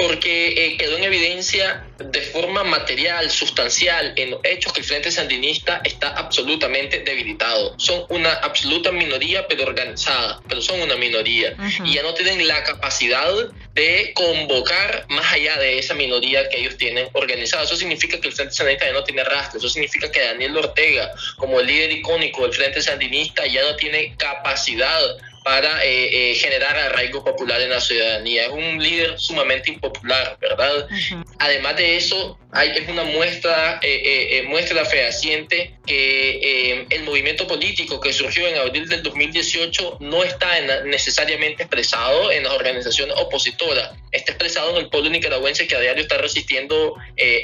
Porque 0.00 0.48
eh, 0.56 0.76
quedó 0.78 0.96
en 0.96 1.04
evidencia 1.04 1.84
de 1.98 2.20
forma 2.22 2.64
material, 2.64 3.30
sustancial, 3.30 4.14
en 4.16 4.30
los 4.30 4.40
hechos 4.44 4.72
que 4.72 4.80
el 4.80 4.86
Frente 4.86 5.10
Sandinista 5.10 5.82
está 5.84 6.08
absolutamente 6.10 7.00
debilitado. 7.00 7.74
Son 7.78 8.04
una 8.08 8.32
absoluta 8.34 8.90
minoría, 8.92 9.46
pero 9.46 9.64
organizada, 9.64 10.40
pero 10.48 10.62
son 10.62 10.80
una 10.80 10.96
minoría. 10.96 11.54
Y 11.84 11.94
ya 11.94 12.02
no 12.02 12.14
tienen 12.14 12.48
la 12.48 12.62
capacidad 12.64 13.30
de 13.74 14.12
convocar 14.14 15.06
más 15.10 15.32
allá 15.32 15.58
de 15.58 15.78
esa 15.78 15.94
minoría 15.94 16.48
que 16.48 16.60
ellos 16.60 16.76
tienen 16.78 17.08
organizada. 17.12 17.64
Eso 17.64 17.76
significa 17.76 18.18
que 18.20 18.28
el 18.28 18.34
Frente 18.34 18.54
Sandinista 18.54 18.86
ya 18.86 18.92
no 18.92 19.04
tiene 19.04 19.24
rastro. 19.24 19.58
Eso 19.58 19.68
significa 19.68 20.10
que 20.10 20.20
Daniel 20.20 20.56
Ortega, 20.56 21.12
como 21.36 21.60
el 21.60 21.66
líder 21.66 21.92
icónico 21.92 22.42
del 22.42 22.54
Frente 22.54 22.80
Sandinista, 22.80 23.46
ya 23.46 23.62
no 23.62 23.76
tiene 23.76 24.14
capacidad 24.16 25.00
para 25.42 25.84
eh, 25.84 26.32
eh, 26.32 26.34
generar 26.34 26.76
arraigo 26.76 27.24
popular 27.24 27.60
en 27.60 27.70
la 27.70 27.80
ciudadanía. 27.80 28.44
Es 28.44 28.50
un 28.50 28.82
líder 28.82 29.18
sumamente 29.18 29.70
impopular, 29.70 30.36
¿verdad? 30.40 30.86
Además 31.38 31.76
de 31.76 31.96
eso, 31.96 32.38
hay, 32.52 32.70
es 32.70 32.88
una 32.88 33.04
muestra, 33.04 33.78
eh, 33.82 34.44
muestra 34.48 34.84
fehaciente 34.84 35.74
que 35.86 36.86
el 36.90 37.04
movimiento 37.04 37.46
político 37.46 38.00
que 38.00 38.12
surgió 38.12 38.46
en 38.46 38.56
abril 38.58 38.88
del 38.88 39.02
2018 39.02 39.98
no 40.00 40.22
está 40.22 40.60
necesariamente 40.84 41.62
expresado 41.62 42.30
en 42.30 42.44
las 42.44 42.52
organizaciones 42.52 43.16
opositoras, 43.18 43.90
está 44.12 44.32
expresado 44.32 44.70
en 44.70 44.84
el 44.84 44.88
pueblo 44.88 45.10
nicaragüense 45.10 45.66
que 45.66 45.74
a 45.74 45.80
diario 45.80 46.02
está 46.02 46.18
resistiendo 46.18 46.94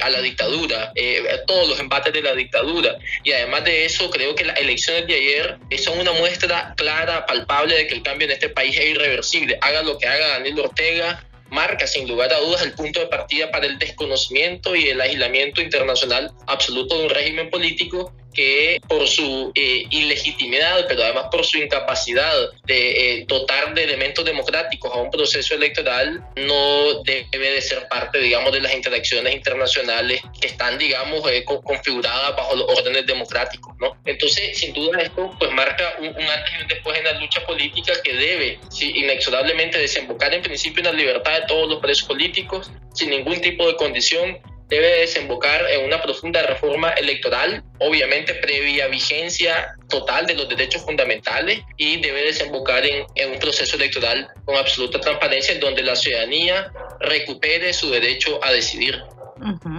a 0.00 0.10
la 0.10 0.20
dictadura, 0.20 0.92
a 0.92 1.46
todos 1.46 1.68
los 1.68 1.80
embates 1.80 2.12
de 2.12 2.22
la 2.22 2.34
dictadura. 2.34 2.98
Y 3.24 3.32
además 3.32 3.64
de 3.64 3.84
eso, 3.84 4.10
creo 4.10 4.34
que 4.34 4.44
las 4.44 4.58
elecciones 4.58 5.06
de 5.06 5.14
ayer 5.14 5.58
son 5.78 5.98
una 5.98 6.12
muestra 6.12 6.74
clara, 6.76 7.26
palpable 7.26 7.74
de 7.76 7.85
que 7.86 7.94
el 7.94 8.02
cambio 8.02 8.26
en 8.26 8.32
este 8.32 8.48
país 8.48 8.76
es 8.76 8.86
irreversible. 8.86 9.58
Haga 9.60 9.82
lo 9.82 9.98
que 9.98 10.06
haga 10.06 10.28
Daniel 10.28 10.60
Ortega, 10.60 11.26
marca 11.50 11.86
sin 11.86 12.08
lugar 12.08 12.32
a 12.32 12.40
dudas 12.40 12.62
el 12.62 12.72
punto 12.72 13.00
de 13.00 13.06
partida 13.06 13.50
para 13.50 13.66
el 13.66 13.78
desconocimiento 13.78 14.74
y 14.74 14.88
el 14.88 15.00
aislamiento 15.00 15.60
internacional 15.60 16.32
absoluto 16.46 16.98
de 16.98 17.04
un 17.04 17.10
régimen 17.10 17.50
político 17.50 18.12
que 18.36 18.80
por 18.86 19.08
su 19.08 19.50
eh, 19.54 19.84
ilegitimidad, 19.90 20.84
pero 20.86 21.02
además 21.02 21.26
por 21.30 21.44
su 21.44 21.56
incapacidad 21.56 22.32
de 22.64 23.20
eh, 23.20 23.24
dotar 23.26 23.74
de 23.74 23.84
elementos 23.84 24.24
democráticos 24.24 24.92
a 24.92 24.98
un 24.98 25.10
proceso 25.10 25.54
electoral, 25.54 26.22
no 26.36 27.02
debe 27.02 27.50
de 27.50 27.62
ser 27.62 27.88
parte, 27.88 28.18
digamos, 28.18 28.52
de 28.52 28.60
las 28.60 28.74
interacciones 28.74 29.34
internacionales 29.34 30.20
que 30.38 30.48
están, 30.48 30.76
digamos, 30.78 31.26
eh, 31.30 31.44
configuradas 31.44 32.36
bajo 32.36 32.56
los 32.56 32.68
órdenes 32.78 33.06
democráticos, 33.06 33.74
¿no? 33.80 33.96
Entonces, 34.04 34.58
sin 34.58 34.74
duda 34.74 35.00
esto, 35.00 35.34
pues 35.38 35.50
marca 35.52 35.94
un, 35.98 36.08
antes 36.08 36.52
y 36.58 36.62
un 36.62 36.68
después 36.68 36.98
en 36.98 37.04
la 37.04 37.12
lucha 37.12 37.44
política 37.46 37.94
que 38.04 38.12
debe, 38.12 38.58
inexorablemente, 38.80 39.78
desembocar 39.78 40.34
en 40.34 40.42
principio 40.42 40.80
en 40.80 40.86
la 40.86 40.92
libertad 40.92 41.40
de 41.40 41.46
todos 41.46 41.70
los 41.70 41.80
presos 41.80 42.06
políticos, 42.06 42.70
sin 42.92 43.10
ningún 43.10 43.40
tipo 43.40 43.66
de 43.66 43.76
condición, 43.76 44.38
debe 44.68 45.00
desembocar 45.00 45.64
en 45.70 45.84
una 45.84 46.02
profunda 46.02 46.42
reforma 46.42 46.90
electoral, 46.90 47.62
obviamente 47.78 48.34
previa 48.34 48.88
vigencia 48.88 49.74
total 49.88 50.26
de 50.26 50.34
los 50.34 50.48
derechos 50.48 50.82
fundamentales 50.82 51.60
y 51.76 52.00
debe 52.00 52.22
desembocar 52.22 52.84
en, 52.84 53.06
en 53.14 53.32
un 53.32 53.38
proceso 53.38 53.76
electoral 53.76 54.28
con 54.44 54.56
absoluta 54.56 55.00
transparencia 55.00 55.58
donde 55.58 55.82
la 55.82 55.94
ciudadanía 55.94 56.72
recupere 57.00 57.72
su 57.72 57.90
derecho 57.90 58.40
a 58.42 58.52
decidir. 58.52 59.02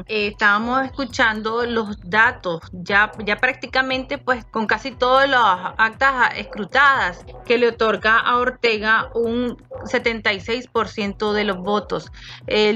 Eh, 0.08 0.28
estábamos 0.28 0.86
escuchando 0.86 1.66
los 1.66 2.00
datos, 2.10 2.62
ya, 2.72 3.12
ya 3.26 3.38
prácticamente 3.38 4.18
pues 4.18 4.46
con 4.46 4.68
casi 4.68 4.92
todas 4.92 5.30
las 5.30 5.74
actas 5.78 6.38
escrutadas 6.38 7.26
que 7.46 7.58
le 7.58 7.70
otorga 7.70 8.18
a 8.18 8.38
Ortega 8.38 9.10
un 9.16 9.58
76% 9.86 11.34
de 11.34 11.44
los 11.44 11.58
votos. 11.58 12.12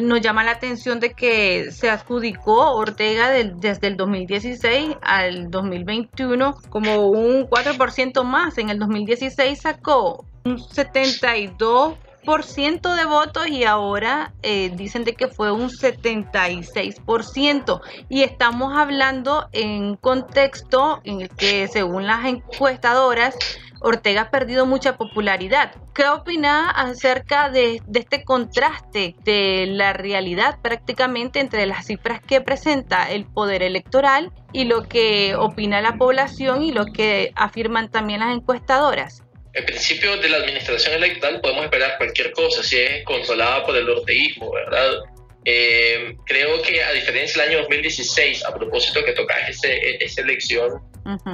nos 0.02 0.22
llama 0.22 0.44
la 0.44 0.52
atención 0.52 1.00
de 1.00 1.14
que 1.14 1.72
se 1.72 1.90
adjudicó 1.90 2.72
Ortega 2.72 3.30
desde 3.30 3.88
el 3.88 3.98
2016 3.98 4.98
al 5.02 5.52
2021 5.52 6.56
como 6.70 7.10
un 7.10 7.48
4% 7.48 8.24
más. 8.24 8.58
En 8.58 8.70
el 8.70 8.80
2016 8.80 9.62
sacó 9.62 10.26
un 10.44 10.60
72 10.60 11.96
ciento 12.44 12.96
de 12.96 13.06
votos 13.06 13.48
y 13.48 13.66
ahora 13.66 14.34
eh, 14.42 14.72
dicen 14.75 15.04
de 15.04 15.13
que 15.13 15.28
fue 15.28 15.51
un 15.51 15.70
76%. 15.70 17.82
Y 18.10 18.24
estamos 18.24 18.78
hablando 18.78 19.48
en 19.51 19.96
contexto 19.96 21.01
en 21.04 21.22
el 21.22 21.30
que 21.30 21.68
según 21.68 22.08
las 22.08 22.25
encuestadoras, 22.25 23.36
Ortega 23.82 24.22
ha 24.22 24.30
perdido 24.30 24.66
mucha 24.66 24.96
popularidad. 24.96 25.74
¿Qué 25.94 26.08
opina 26.08 26.70
acerca 26.70 27.50
de, 27.50 27.82
de, 27.88 28.00
este 28.00 28.24
contraste 28.24 29.16
de 29.24 29.66
la 29.68 29.94
realidad 29.94 30.60
prácticamente 30.62 31.40
entre 31.40 31.66
las 31.66 31.88
cifras 31.88 32.22
que 32.22 32.42
presenta 32.42 33.10
el 33.10 33.25
poder 33.25 33.63
electoral 33.63 34.32
y 34.54 34.66
lo 34.66 34.84
que 34.84 35.36
opina 35.36 35.82
la 35.82 35.98
población 35.98 36.62
y 36.62 36.72
lo 36.72 36.86
que 36.86 37.32
afirman 37.36 37.90
también 37.90 38.20
las 38.20 38.36
encuestadoras? 38.36 39.24
En 39.53 39.65
principio 39.65 40.15
de 40.17 40.29
la 40.29 40.38
administración 40.38 40.96
electoral 40.96 41.41
podemos 41.41 41.65
esperar 41.65 41.98
cualquier 41.98 42.31
cosa 42.31 42.63
si 42.63 42.77
es 42.77 43.03
controlada 43.03 43.65
por 43.65 43.75
el 43.75 43.89
orteguismo, 43.89 44.51
¿verdad? 44.51 45.00
Eh, 45.43 46.15
creo 46.25 46.62
que 46.62 46.84
a 46.84 46.91
diferencia 46.93 47.41
del 47.41 47.51
año 47.51 47.62
2016, 47.63 48.46
a 48.46 48.53
propósito 48.53 49.03
que 49.03 49.12
toca 49.13 49.36
esa 49.48 50.22
elección, 50.22 50.81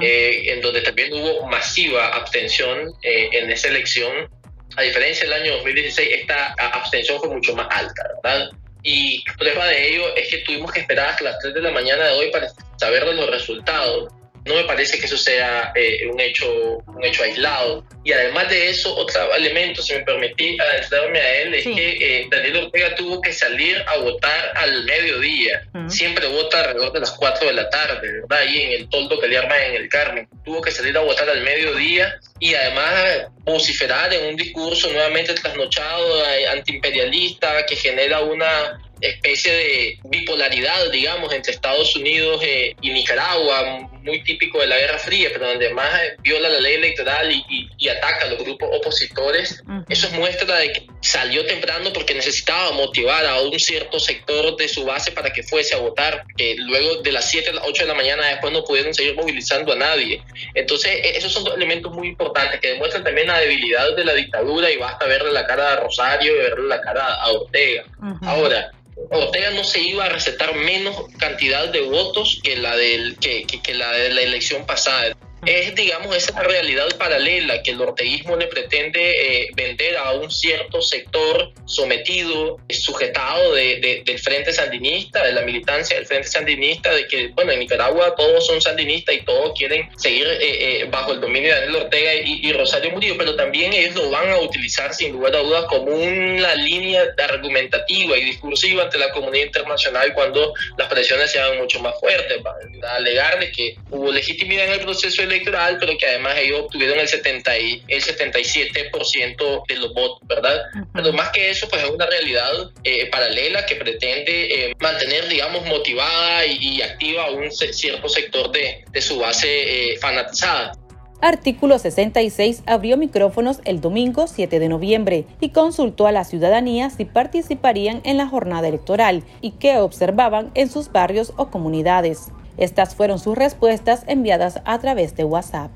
eh, 0.00 0.44
en 0.46 0.60
donde 0.62 0.80
también 0.80 1.12
hubo 1.12 1.46
masiva 1.46 2.08
abstención 2.08 2.90
eh, 3.02 3.28
en 3.32 3.50
esa 3.50 3.68
elección, 3.68 4.28
a 4.76 4.82
diferencia 4.82 5.28
del 5.28 5.42
año 5.42 5.52
2016, 5.58 6.08
esta 6.20 6.54
abstención 6.54 7.20
fue 7.20 7.28
mucho 7.28 7.54
más 7.54 7.68
alta, 7.70 8.02
¿verdad? 8.22 8.50
Y 8.82 9.22
prueba 9.36 9.66
de 9.66 9.88
ello 9.88 10.16
es 10.16 10.28
que 10.28 10.38
tuvimos 10.38 10.72
que 10.72 10.80
esperar 10.80 11.10
hasta 11.10 11.24
las 11.24 11.38
3 11.40 11.54
de 11.54 11.60
la 11.60 11.70
mañana 11.70 12.06
de 12.06 12.12
hoy 12.12 12.30
para 12.30 12.48
saber 12.78 13.04
de 13.04 13.14
los 13.14 13.30
resultados 13.30 14.12
no 14.48 14.54
me 14.54 14.64
parece 14.64 14.98
que 14.98 15.06
eso 15.06 15.18
sea 15.18 15.72
eh, 15.74 16.06
un, 16.10 16.18
hecho, 16.18 16.78
un 16.86 17.04
hecho 17.04 17.22
aislado. 17.22 17.84
Y 18.02 18.12
además 18.12 18.48
de 18.48 18.70
eso, 18.70 18.96
otro 18.96 19.34
elemento, 19.34 19.82
si 19.82 19.92
me 19.92 20.00
permití 20.00 20.58
adentrarme 20.58 21.20
a 21.20 21.34
él, 21.42 21.54
es 21.54 21.64
que 21.64 21.96
eh, 22.00 22.28
Daniel 22.30 22.64
Ortega 22.64 22.94
tuvo 22.94 23.20
que 23.20 23.32
salir 23.32 23.84
a 23.86 23.98
votar 23.98 24.52
al 24.54 24.84
mediodía. 24.84 25.68
Siempre 25.88 26.26
vota 26.26 26.60
alrededor 26.60 26.92
de 26.92 27.00
las 27.00 27.10
4 27.12 27.48
de 27.48 27.52
la 27.52 27.68
tarde, 27.68 28.12
¿verdad? 28.12 28.38
Ahí 28.38 28.62
en 28.62 28.80
el 28.80 28.88
toldo 28.88 29.20
que 29.20 29.28
le 29.28 29.36
arma 29.36 29.62
en 29.62 29.74
el 29.74 29.88
Carmen. 29.88 30.26
Tuvo 30.44 30.62
que 30.62 30.70
salir 30.70 30.96
a 30.96 31.00
votar 31.00 31.28
al 31.28 31.42
mediodía 31.42 32.18
y 32.40 32.54
además 32.54 33.26
vociferar 33.44 34.12
en 34.14 34.26
un 34.26 34.36
discurso 34.36 34.90
nuevamente 34.90 35.34
trasnochado, 35.34 36.24
eh, 36.26 36.48
antiimperialista, 36.48 37.66
que 37.66 37.76
genera 37.76 38.20
una 38.20 38.80
especie 39.00 39.52
de 39.52 39.98
bipolaridad, 40.04 40.90
digamos, 40.90 41.32
entre 41.32 41.52
Estados 41.52 41.94
Unidos 41.94 42.42
y 42.80 42.90
Nicaragua, 42.90 43.88
muy 44.08 44.22
típico 44.22 44.60
de 44.60 44.66
la 44.66 44.78
Guerra 44.78 44.98
Fría, 44.98 45.28
pero 45.32 45.48
donde 45.48 45.70
más 45.70 45.90
viola 46.20 46.48
la 46.48 46.60
ley 46.60 46.74
electoral 46.74 47.30
y, 47.30 47.68
y, 47.76 47.88
ataca 47.88 48.26
a 48.26 48.30
los 48.30 48.42
grupos 48.42 48.68
opositores, 48.72 49.62
eso 49.88 50.06
es 50.06 50.12
muestra 50.14 50.58
de 50.58 50.72
que 50.72 50.86
salió 51.00 51.46
temprano 51.46 51.92
porque 51.92 52.14
necesitaba 52.14 52.72
motivar 52.72 53.24
a 53.26 53.40
un 53.40 53.58
cierto 53.58 54.00
sector 54.00 54.56
de 54.56 54.68
su 54.68 54.84
base 54.84 55.12
para 55.12 55.30
que 55.30 55.42
fuese 55.42 55.74
a 55.74 55.78
votar, 55.78 56.24
que 56.36 56.56
luego 56.58 57.02
de 57.02 57.12
las 57.12 57.30
7 57.30 57.50
a 57.50 57.52
las 57.54 57.64
8 57.66 57.82
de 57.84 57.88
la 57.88 57.94
mañana 57.94 58.26
después 58.26 58.52
no 58.52 58.64
pudieron 58.64 58.94
seguir 58.94 59.14
movilizando 59.14 59.72
a 59.72 59.76
nadie. 59.76 60.22
Entonces, 60.54 60.90
e, 61.04 61.16
esos 61.16 61.32
son 61.32 61.44
dos 61.44 61.54
elementos 61.54 61.92
muy 61.92 62.08
importantes 62.08 62.60
que 62.60 62.68
demuestran 62.68 63.04
también 63.04 63.28
la 63.28 63.38
debilidad 63.38 63.94
de 63.94 64.04
la 64.04 64.14
dictadura 64.14 64.70
y 64.70 64.76
basta 64.76 65.06
verle 65.06 65.32
la 65.32 65.46
cara 65.46 65.74
a 65.74 65.76
Rosario 65.76 66.34
y 66.34 66.38
verle 66.38 66.68
la 66.68 66.80
cara 66.80 67.14
a 67.14 67.30
Ortega. 67.32 67.84
Ahora, 68.22 68.72
Ortega 69.10 69.50
no 69.50 69.64
se 69.64 69.80
iba 69.80 70.04
a 70.04 70.08
recetar 70.08 70.54
menos 70.54 70.96
cantidad 71.18 71.68
de 71.68 71.82
votos 71.82 72.40
que 72.42 72.56
la, 72.56 72.76
del, 72.76 73.16
que, 73.18 73.46
que 73.46 73.74
la 73.74 73.92
de 73.92 74.10
la 74.10 74.22
elección 74.22 74.66
pasada 74.66 75.16
es, 75.46 75.74
digamos, 75.74 76.14
esa 76.16 76.42
realidad 76.42 76.86
paralela 76.98 77.62
que 77.62 77.70
el 77.70 77.80
orteguismo 77.80 78.36
le 78.36 78.46
pretende 78.46 79.00
eh, 79.00 79.48
vender 79.54 79.96
a 79.96 80.12
un 80.12 80.30
cierto 80.30 80.82
sector 80.82 81.52
sometido, 81.66 82.58
sujetado 82.68 83.54
de, 83.54 84.02
del 84.04 84.18
Frente 84.18 84.52
Sandinista, 84.52 85.24
de 85.24 85.32
la 85.32 85.42
militancia 85.42 85.96
del 85.96 86.06
Frente 86.06 86.28
Sandinista, 86.28 86.92
de 86.92 87.06
que, 87.06 87.28
bueno, 87.28 87.52
en 87.52 87.60
Nicaragua 87.60 88.14
todos 88.16 88.46
son 88.46 88.60
sandinistas 88.60 89.14
y 89.14 89.20
todos 89.22 89.52
quieren 89.56 89.88
seguir 89.96 90.26
eh, 90.26 90.80
eh, 90.80 90.84
bajo 90.90 91.12
el 91.12 91.20
dominio 91.20 91.54
de 91.54 91.60
Daniel 91.60 91.82
Ortega 91.82 92.14
y, 92.14 92.52
Rosario 92.52 92.90
Murillo, 92.90 93.16
pero 93.16 93.36
también 93.36 93.72
ellos 93.72 93.94
lo 93.94 94.10
van 94.10 94.30
a 94.30 94.38
utilizar 94.38 94.92
sin 94.94 95.12
lugar 95.12 95.36
a 95.36 95.40
dudas 95.40 95.66
como 95.66 95.92
una 95.92 96.54
línea 96.56 97.04
argumentativa 97.30 98.16
y 98.16 98.24
discursiva 98.24 98.84
ante 98.84 98.98
la 98.98 99.12
comunidad 99.12 99.46
internacional 99.46 100.12
cuando 100.14 100.54
las 100.76 100.88
presiones 100.88 101.30
sean 101.30 101.56
mucho 101.58 101.80
más 101.80 101.94
fuertes, 102.00 102.38
para 102.42 102.96
alegar 102.96 103.38
de 103.38 103.52
que 103.52 103.76
hubo 103.90 104.10
legitimidad 104.10 104.66
en 104.66 104.72
el 104.72 104.80
proceso 104.80 105.22
electoral, 105.22 105.37
pero 105.44 105.96
que 105.98 106.06
además 106.06 106.36
ellos 106.38 106.60
obtuvieron 106.60 106.98
el, 106.98 107.08
70 107.08 107.58
y, 107.58 107.82
el 107.88 108.02
77% 108.02 109.62
de 109.66 109.76
los 109.76 109.94
votos, 109.94 110.26
¿verdad? 110.26 110.62
Pero 110.92 111.12
más 111.12 111.30
que 111.30 111.50
eso, 111.50 111.68
pues 111.68 111.82
es 111.82 111.90
una 111.90 112.06
realidad 112.06 112.70
eh, 112.84 113.06
paralela 113.10 113.66
que 113.66 113.76
pretende 113.76 114.66
eh, 114.66 114.74
mantener, 114.80 115.28
digamos, 115.28 115.64
motivada 115.66 116.46
y, 116.46 116.78
activa 116.82 117.24
a 117.24 117.30
un 117.30 117.50
cierto 117.50 118.08
sector 118.08 118.52
de, 118.52 118.84
de 118.90 119.00
su 119.00 119.18
base 119.18 119.92
eh, 119.92 119.98
fanatizada. 119.98 120.72
Artículo 121.20 121.80
66 121.80 122.62
abrió 122.66 122.96
micrófonos 122.96 123.60
el 123.64 123.80
domingo 123.80 124.28
7 124.28 124.60
de 124.60 124.68
noviembre 124.68 125.24
y 125.40 125.48
consultó 125.48 126.06
a 126.06 126.12
la 126.12 126.22
ciudadanía 126.22 126.90
si 126.90 127.04
participarían 127.04 128.00
en 128.04 128.18
la 128.18 128.28
jornada 128.28 128.68
electoral 128.68 129.24
y 129.40 129.52
qué 129.52 129.78
observaban 129.78 130.52
en 130.54 130.70
sus 130.70 130.92
barrios 130.92 131.32
o 131.36 131.50
comunidades. 131.50 132.30
Estas 132.58 132.96
fueron 132.96 133.20
sus 133.20 133.38
respuestas 133.38 134.04
enviadas 134.08 134.60
a 134.64 134.78
través 134.78 135.16
de 135.16 135.24
WhatsApp. 135.24 135.70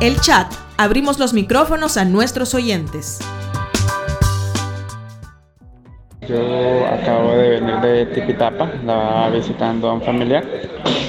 El 0.00 0.20
chat. 0.20 0.52
Abrimos 0.78 1.18
los 1.18 1.34
micrófonos 1.34 1.96
a 1.96 2.04
nuestros 2.04 2.54
oyentes. 2.54 3.18
Yo 6.28 6.86
acabo 6.86 7.32
de 7.32 7.60
venir 7.60 7.76
de 7.80 8.06
Tipitapa, 8.06 8.70
estaba 8.74 9.28
visitando 9.30 9.90
a 9.90 9.94
un 9.94 10.02
familiar 10.02 10.44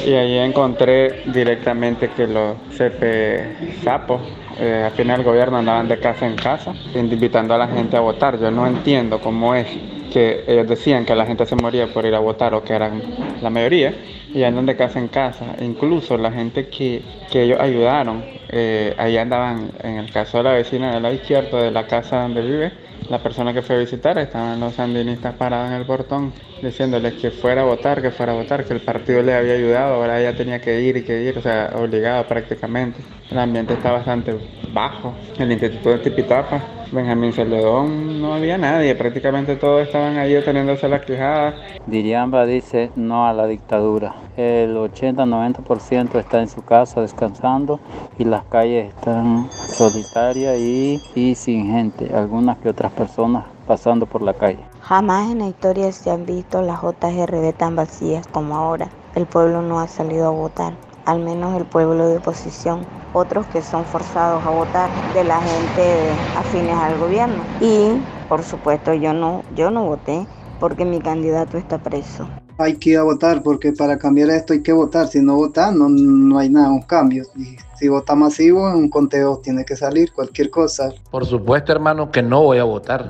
y 0.05 0.13
ahí 0.13 0.37
encontré 0.39 1.23
directamente 1.31 2.09
que 2.09 2.27
los 2.27 2.57
CP 2.75 3.79
Sapos, 3.83 4.21
eh, 4.59 4.83
al 4.85 4.91
final 4.93 5.17
del 5.17 5.25
gobierno 5.25 5.57
andaban 5.57 5.87
de 5.87 5.99
casa 5.99 6.25
en 6.25 6.35
casa 6.35 6.73
invitando 6.95 7.53
a 7.53 7.59
la 7.59 7.67
gente 7.67 7.95
a 7.95 7.99
votar. 7.99 8.39
Yo 8.39 8.49
no 8.49 8.65
entiendo 8.65 9.21
cómo 9.21 9.53
es 9.53 9.67
que 10.13 10.43
ellos 10.47 10.67
decían 10.67 11.05
que 11.05 11.15
la 11.15 11.25
gente 11.25 11.45
se 11.47 11.55
moría 11.55 11.87
por 11.87 12.05
ir 12.05 12.13
a 12.13 12.19
votar 12.19 12.53
o 12.53 12.63
que 12.63 12.73
eran 12.73 13.01
la 13.41 13.49
mayoría 13.49 13.95
y 14.33 14.43
andan 14.43 14.67
de 14.67 14.75
casa 14.75 14.99
en 14.99 15.07
casa. 15.07 15.55
Incluso 15.59 16.17
la 16.17 16.31
gente 16.31 16.67
que, 16.67 17.01
ellos 17.33 17.59
ayudaron, 17.59 18.23
eh, 18.49 18.93
ahí 18.97 19.17
andaban, 19.17 19.71
en 19.81 19.97
el 19.97 20.11
caso 20.11 20.37
de 20.37 20.43
la 20.43 20.53
vecina 20.53 20.93
del 20.93 21.01
lado 21.01 21.15
izquierdo 21.15 21.57
de 21.57 21.71
la 21.71 21.87
casa 21.87 22.21
donde 22.21 22.41
vive, 22.43 22.71
la 23.09 23.21
persona 23.21 23.53
que 23.53 23.61
fue 23.61 23.75
a 23.75 23.79
visitar, 23.79 24.17
estaban 24.17 24.59
los 24.59 24.73
sandinistas 24.75 25.35
parados 25.35 25.69
en 25.69 25.75
el 25.75 25.85
portón 25.85 26.33
diciéndoles 26.61 27.13
que 27.15 27.31
fuera 27.31 27.61
a 27.61 27.65
votar, 27.65 28.01
que 28.01 28.11
fuera 28.11 28.31
a 28.31 28.35
votar, 28.35 28.65
que 28.65 28.73
el 28.73 28.81
partido 28.81 29.21
le 29.21 29.33
había 29.33 29.53
ayudado, 29.53 29.95
ahora 29.95 30.19
ella 30.19 30.35
tenía 30.35 30.59
que 30.59 30.81
ir 30.81 30.97
y 30.97 31.03
que 31.03 31.23
ir, 31.23 31.37
o 31.37 31.41
sea, 31.41 31.71
obligada 31.75 32.25
prácticamente. 32.27 33.01
El 33.29 33.39
ambiente 33.39 33.73
está 33.73 33.91
bastante 33.91 34.35
bajo. 34.71 35.13
El 35.37 35.51
Instituto 35.51 35.89
de 35.89 35.97
Tipitapa, 35.99 36.61
Benjamín 36.91 37.33
Celedón, 37.33 38.21
no 38.21 38.35
había 38.35 38.57
nadie, 38.57 38.93
prácticamente 38.95 39.55
todos 39.55 39.87
estaban 39.87 40.17
ahí 40.17 40.39
teniéndose 40.43 40.87
las 40.87 41.03
quijadas. 41.03 41.55
Diriamba 41.87 42.45
dice 42.45 42.91
no 42.95 43.27
a 43.27 43.33
la 43.33 43.47
dictadura. 43.47 44.13
El 44.37 44.75
80-90% 44.75 46.19
está 46.19 46.39
en 46.41 46.47
su 46.47 46.63
casa 46.63 47.01
descansando 47.01 47.79
y 48.17 48.25
las 48.25 48.43
calles 48.45 48.89
están 48.89 49.49
solitarias 49.51 50.57
y, 50.59 51.01
y 51.15 51.35
sin 51.35 51.71
gente, 51.71 52.11
algunas 52.13 52.57
que 52.59 52.69
otras 52.69 52.92
personas 52.93 53.45
pasando 53.67 54.05
por 54.05 54.21
la 54.21 54.33
calle. 54.33 54.63
Jamás 54.81 55.31
en 55.31 55.39
la 55.39 55.47
historia 55.47 55.91
se 55.91 56.09
han 56.09 56.25
visto 56.25 56.61
las 56.61 56.81
JRB 56.81 57.53
tan 57.57 57.75
vacías 57.75 58.27
como 58.27 58.55
ahora. 58.55 58.89
El 59.15 59.25
pueblo 59.25 59.61
no 59.61 59.79
ha 59.79 59.87
salido 59.87 60.27
a 60.27 60.31
votar, 60.31 60.77
al 61.05 61.19
menos 61.19 61.55
el 61.55 61.65
pueblo 61.65 62.07
de 62.07 62.17
oposición. 62.17 62.87
Otros 63.13 63.47
que 63.47 63.61
son 63.61 63.85
forzados 63.85 64.45
a 64.45 64.49
votar 64.49 64.89
de 65.13 65.23
la 65.23 65.41
gente 65.41 66.27
afines 66.35 66.75
al 66.75 66.97
gobierno. 66.97 67.43
Y, 67.59 68.01
por 68.27 68.43
supuesto, 68.43 68.93
yo 68.93 69.13
no, 69.13 69.43
yo 69.55 69.69
no 69.69 69.83
voté 69.85 70.27
porque 70.59 70.85
mi 70.85 70.99
candidato 70.99 71.57
está 71.57 71.77
preso. 71.77 72.27
Hay 72.63 72.75
que 72.75 72.91
ir 72.91 72.97
a 72.97 73.03
votar 73.03 73.43
porque 73.43 73.73
para 73.73 73.97
cambiar 73.97 74.29
esto 74.29 74.53
hay 74.53 74.61
que 74.61 74.73
votar. 74.73 75.07
Si 75.07 75.21
no 75.21 75.35
votar, 75.35 75.73
no, 75.73 75.89
no 75.89 76.39
hay 76.39 76.49
nada, 76.49 76.69
un 76.69 76.81
cambio. 76.81 77.25
Y 77.35 77.57
si 77.77 77.87
vota 77.89 78.15
masivo, 78.15 78.69
un 78.71 78.89
conteo 78.89 79.39
tiene 79.43 79.65
que 79.65 79.75
salir, 79.75 80.11
cualquier 80.13 80.49
cosa. 80.49 80.91
Por 81.11 81.25
supuesto, 81.25 81.71
hermano, 81.71 82.11
que 82.11 82.23
no 82.23 82.41
voy 82.41 82.59
a 82.59 82.63
votar. 82.63 83.07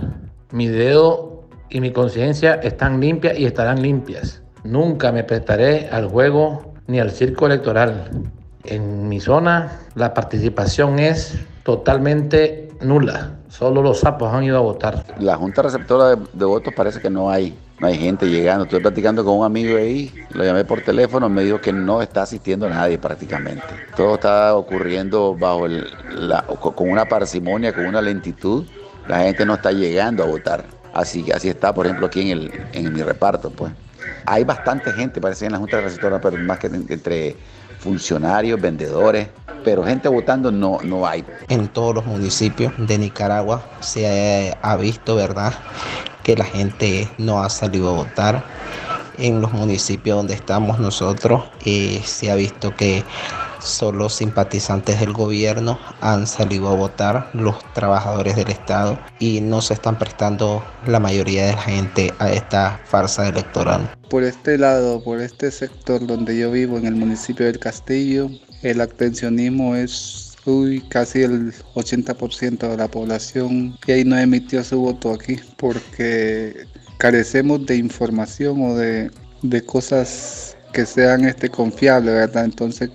Mi 0.52 0.68
dedo 0.68 1.44
y 1.70 1.82
mi 1.82 1.92
conciencia 1.92 2.56
están 2.56 3.00
limpias 3.00 3.38
y 3.38 3.46
estarán 3.46 3.82
limpias. 3.82 4.42
Nunca 4.63 5.12
me 5.12 5.24
prestaré 5.24 5.89
al 5.89 6.08
juego 6.08 6.74
ni 6.88 7.00
al 7.00 7.12
circo 7.12 7.48
electoral. 7.48 8.10
En 8.63 9.10
mi 9.10 9.20
zona 9.20 9.80
la 9.96 10.13
participación 10.13 11.00
es 11.00 11.36
totalmente 11.63 12.70
nula. 12.82 13.39
Solo 13.50 13.82
los 13.82 14.00
sapos 14.00 14.34
han 14.34 14.44
ido 14.44 14.58
a 14.58 14.62
votar. 14.62 15.04
La 15.20 15.36
Junta 15.36 15.62
Receptora 15.62 16.16
de, 16.16 16.46
Votos 16.46 16.74
parece 16.76 17.00
que 17.00 17.10
no 17.10 17.30
hay. 17.30 17.58
No 17.80 17.88
hay 17.88 17.98
gente 17.98 18.30
llegando. 18.30 18.66
Estoy 18.66 18.80
platicando 18.82 19.26
con 19.26 19.40
un 19.40 19.46
amigo 19.46 19.78
ahí, 19.78 20.14
lo 20.32 20.44
llamé 20.44 20.64
por 20.64 20.82
teléfono, 20.82 21.28
me 21.28 21.44
dijo 21.44 21.60
que 21.60 21.74
no 21.74 22.02
está 22.02 22.22
asistiendo 22.22 22.70
nadie 22.70 22.98
prácticamente. 22.98 23.64
Todo 23.98 24.16
está 24.16 24.56
ocurriendo 24.56 25.36
bajo 25.36 25.68
la, 25.68 26.44
con 26.44 26.90
una 26.90 27.06
parsimonia, 27.06 27.74
con 27.74 27.86
una 27.86 28.02
lentitud. 28.02 28.66
La 29.08 29.20
gente 29.20 29.46
no 29.46 29.56
está 29.56 29.72
llegando 29.72 30.24
a 30.24 30.28
votar. 30.28 30.66
Así, 30.94 31.30
así 31.32 31.50
está, 31.50 31.74
por 31.74 31.86
ejemplo, 31.88 32.08
aquí 32.08 32.22
en, 32.22 32.38
el, 32.38 32.52
en 32.72 32.94
mi 32.94 33.02
reparto. 33.02 33.50
pues 33.50 33.74
Hay 34.26 34.44
bastante 34.44 34.92
gente, 34.94 35.20
parece, 35.20 35.48
en 35.48 35.54
la 35.54 35.58
Junta 35.58 35.78
de 35.78 35.84
Receptora, 35.84 36.22
pero 36.22 36.38
más 36.38 36.60
que 36.60 36.68
entre 36.68 37.36
funcionarios, 37.80 38.62
vendedores, 38.62 39.28
pero 39.66 39.84
gente 39.84 40.08
votando 40.08 40.52
no, 40.52 40.78
no 40.84 41.06
hay. 41.06 41.26
En 41.50 41.68
todos 41.68 41.96
los 41.96 42.06
municipios 42.06 42.72
de 42.78 42.98
Nicaragua 42.98 43.66
se 43.82 44.56
ha 44.62 44.78
visto, 44.78 45.16
¿verdad?, 45.16 45.54
que 46.24 46.36
la 46.36 46.46
gente 46.46 47.08
no 47.18 47.44
ha 47.44 47.50
salido 47.50 47.90
a 47.90 47.94
votar. 47.94 48.44
En 49.18 49.42
los 49.42 49.54
municipios 49.54 50.18
donde 50.18 50.34
estamos 50.34 50.80
nosotros 50.80 51.44
eh, 51.66 52.02
se 52.04 52.32
ha 52.32 52.36
visto 52.36 52.76
que 52.76 53.04
solo 53.64 54.10
simpatizantes 54.10 55.00
del 55.00 55.14
gobierno 55.14 55.80
han 56.02 56.28
salido 56.28 56.70
a 56.70 56.76
votar, 56.76 57.30
los 57.34 57.58
trabajadores 57.74 58.36
del 58.36 58.50
Estado, 58.50 59.00
y 59.20 59.42
no 59.42 59.62
se 59.62 59.76
están 59.76 59.98
prestando 59.98 60.64
la 60.86 61.00
mayoría 61.00 61.46
de 61.46 61.54
la 61.54 61.62
gente 61.62 62.14
a 62.20 62.32
esta 62.32 62.80
farsa 62.86 63.28
electoral. 63.28 63.90
Por 64.10 64.24
este 64.24 64.58
lado, 64.58 65.04
por 65.04 65.22
este 65.22 65.52
sector 65.52 66.06
donde 66.06 66.38
yo 66.38 66.52
vivo, 66.52 66.78
en 66.78 66.86
el 66.86 66.96
municipio 66.96 67.46
del 67.46 67.60
Castillo, 67.60 68.30
el 68.62 68.82
abstencionismo 68.82 69.76
es 69.76 70.33
uy, 70.46 70.82
casi 70.90 71.22
el 71.22 71.54
80% 71.76 72.70
de 72.70 72.78
la 72.78 72.88
población 72.88 73.78
y 73.88 73.92
ahí 73.92 74.04
no 74.04 74.18
emitió 74.18 74.64
su 74.64 74.80
voto 74.80 75.14
aquí 75.14 75.38
porque 75.58 76.66
carecemos 76.98 77.66
de 77.66 77.78
información 77.78 78.62
o 78.62 78.76
de, 78.76 79.12
de 79.42 79.66
cosas 79.66 80.58
que 80.74 80.86
sean 80.86 81.26
este 81.26 81.50
confiables, 81.50 82.14
¿verdad? 82.14 82.46
Entonces 82.46 82.90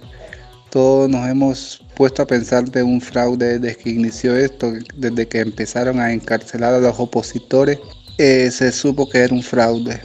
todos 0.71 1.09
nos 1.09 1.27
hemos 1.29 1.83
puesto 1.97 2.23
a 2.23 2.27
pensar 2.27 2.71
de 2.71 2.83
un 2.83 3.01
fraude 3.01 3.59
desde 3.59 3.77
que 3.77 3.91
inició 3.91 4.37
esto, 4.37 4.73
desde 4.97 5.27
que 5.27 5.41
empezaron 5.41 5.99
a 5.99 6.13
encarcelar 6.13 6.75
a 6.75 6.79
los 6.79 6.99
opositores, 7.01 7.79
eh, 8.19 8.51
se 8.51 8.71
supo 8.73 9.09
que 9.09 9.19
era 9.19 9.35
un 9.35 9.43
fraude. 9.43 10.01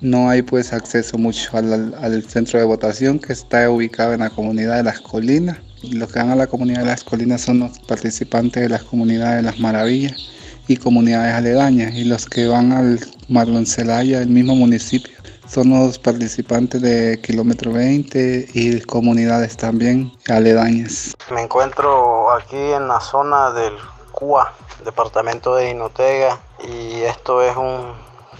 No 0.00 0.28
hay 0.28 0.42
pues 0.42 0.72
acceso 0.72 1.16
mucho 1.18 1.56
al, 1.56 2.24
centro 2.24 2.58
de 2.58 2.64
votación 2.64 3.20
que 3.20 3.32
está 3.32 3.70
ubicado 3.70 4.14
en 4.14 4.20
la 4.20 4.30
comunidad 4.30 4.78
de 4.78 4.82
las 4.82 5.00
colinas. 5.00 5.58
Los 5.82 6.12
que 6.12 6.20
van 6.20 6.30
a 6.30 6.36
la 6.36 6.46
comunidad 6.46 6.80
de 6.80 6.86
las 6.86 7.04
colinas 7.04 7.40
son 7.40 7.60
los 7.60 7.78
participantes 7.80 8.62
de 8.62 8.68
las 8.68 8.84
comunidades 8.84 9.36
de 9.36 9.42
las 9.42 9.58
maravillas 9.58 10.30
y 10.68 10.76
comunidades 10.76 11.34
aledañas. 11.34 11.94
Y 11.94 12.04
los 12.04 12.26
que 12.26 12.46
van 12.46 12.72
al 12.72 13.00
Marlon 13.28 13.66
Celaya, 13.66 14.22
el 14.22 14.28
mismo 14.28 14.54
municipio, 14.54 15.12
son 15.48 15.70
los 15.70 15.98
participantes 15.98 16.80
de 16.80 17.20
Kilómetro 17.20 17.72
20 17.72 18.48
y 18.54 18.80
comunidades 18.82 19.56
también 19.56 20.12
aledañas. 20.28 21.14
Me 21.30 21.42
encuentro 21.42 22.32
aquí 22.32 22.56
en 22.56 22.88
la 22.88 23.00
zona 23.00 23.50
del 23.50 23.74
CUA, 24.12 24.52
departamento 24.84 25.54
de 25.56 25.70
Inotega, 25.70 26.40
y 26.64 27.02
esto 27.02 27.42
es 27.42 27.56
un 27.56 27.92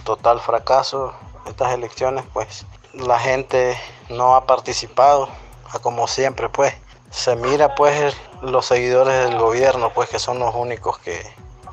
total 0.05 0.39
fracaso. 0.39 1.13
Estas 1.47 1.73
elecciones, 1.73 2.23
pues 2.33 2.65
la 2.93 3.19
gente 3.19 3.75
no 4.09 4.35
ha 4.35 4.45
participado, 4.45 5.27
como 5.81 6.07
siempre, 6.07 6.47
pues 6.49 6.73
se 7.13 7.35
mira 7.35 7.75
pues 7.75 8.15
los 8.41 8.65
seguidores 8.65 9.29
del 9.29 9.37
gobierno, 9.37 9.93
pues 9.93 10.09
que 10.09 10.17
son 10.17 10.39
los 10.39 10.53
únicos 10.55 10.97
que, 10.97 11.21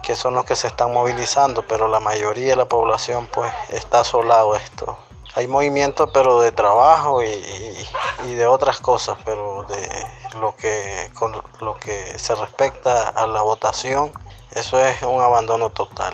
que 0.02 0.14
son 0.14 0.34
los 0.34 0.44
que 0.44 0.54
se 0.54 0.66
están 0.66 0.92
movilizando, 0.92 1.64
pero 1.66 1.88
la 1.88 1.98
mayoría 1.98 2.50
de 2.50 2.56
la 2.56 2.66
población 2.66 3.26
pues 3.32 3.50
está 3.70 4.00
asolado 4.00 4.54
esto. 4.54 4.98
Hay 5.34 5.48
movimiento 5.48 6.12
pero 6.12 6.40
de 6.40 6.52
trabajo 6.52 7.22
y, 7.22 7.28
y, 8.28 8.34
de 8.34 8.46
otras 8.46 8.80
cosas, 8.80 9.16
pero 9.24 9.64
de 9.68 9.88
lo 10.38 10.54
que 10.56 11.10
con 11.14 11.32
lo 11.60 11.76
que 11.78 12.18
se 12.18 12.34
respecta 12.34 13.08
a 13.08 13.26
la 13.26 13.40
votación, 13.40 14.12
eso 14.54 14.78
es 14.78 15.02
un 15.02 15.22
abandono 15.22 15.70
total. 15.70 16.12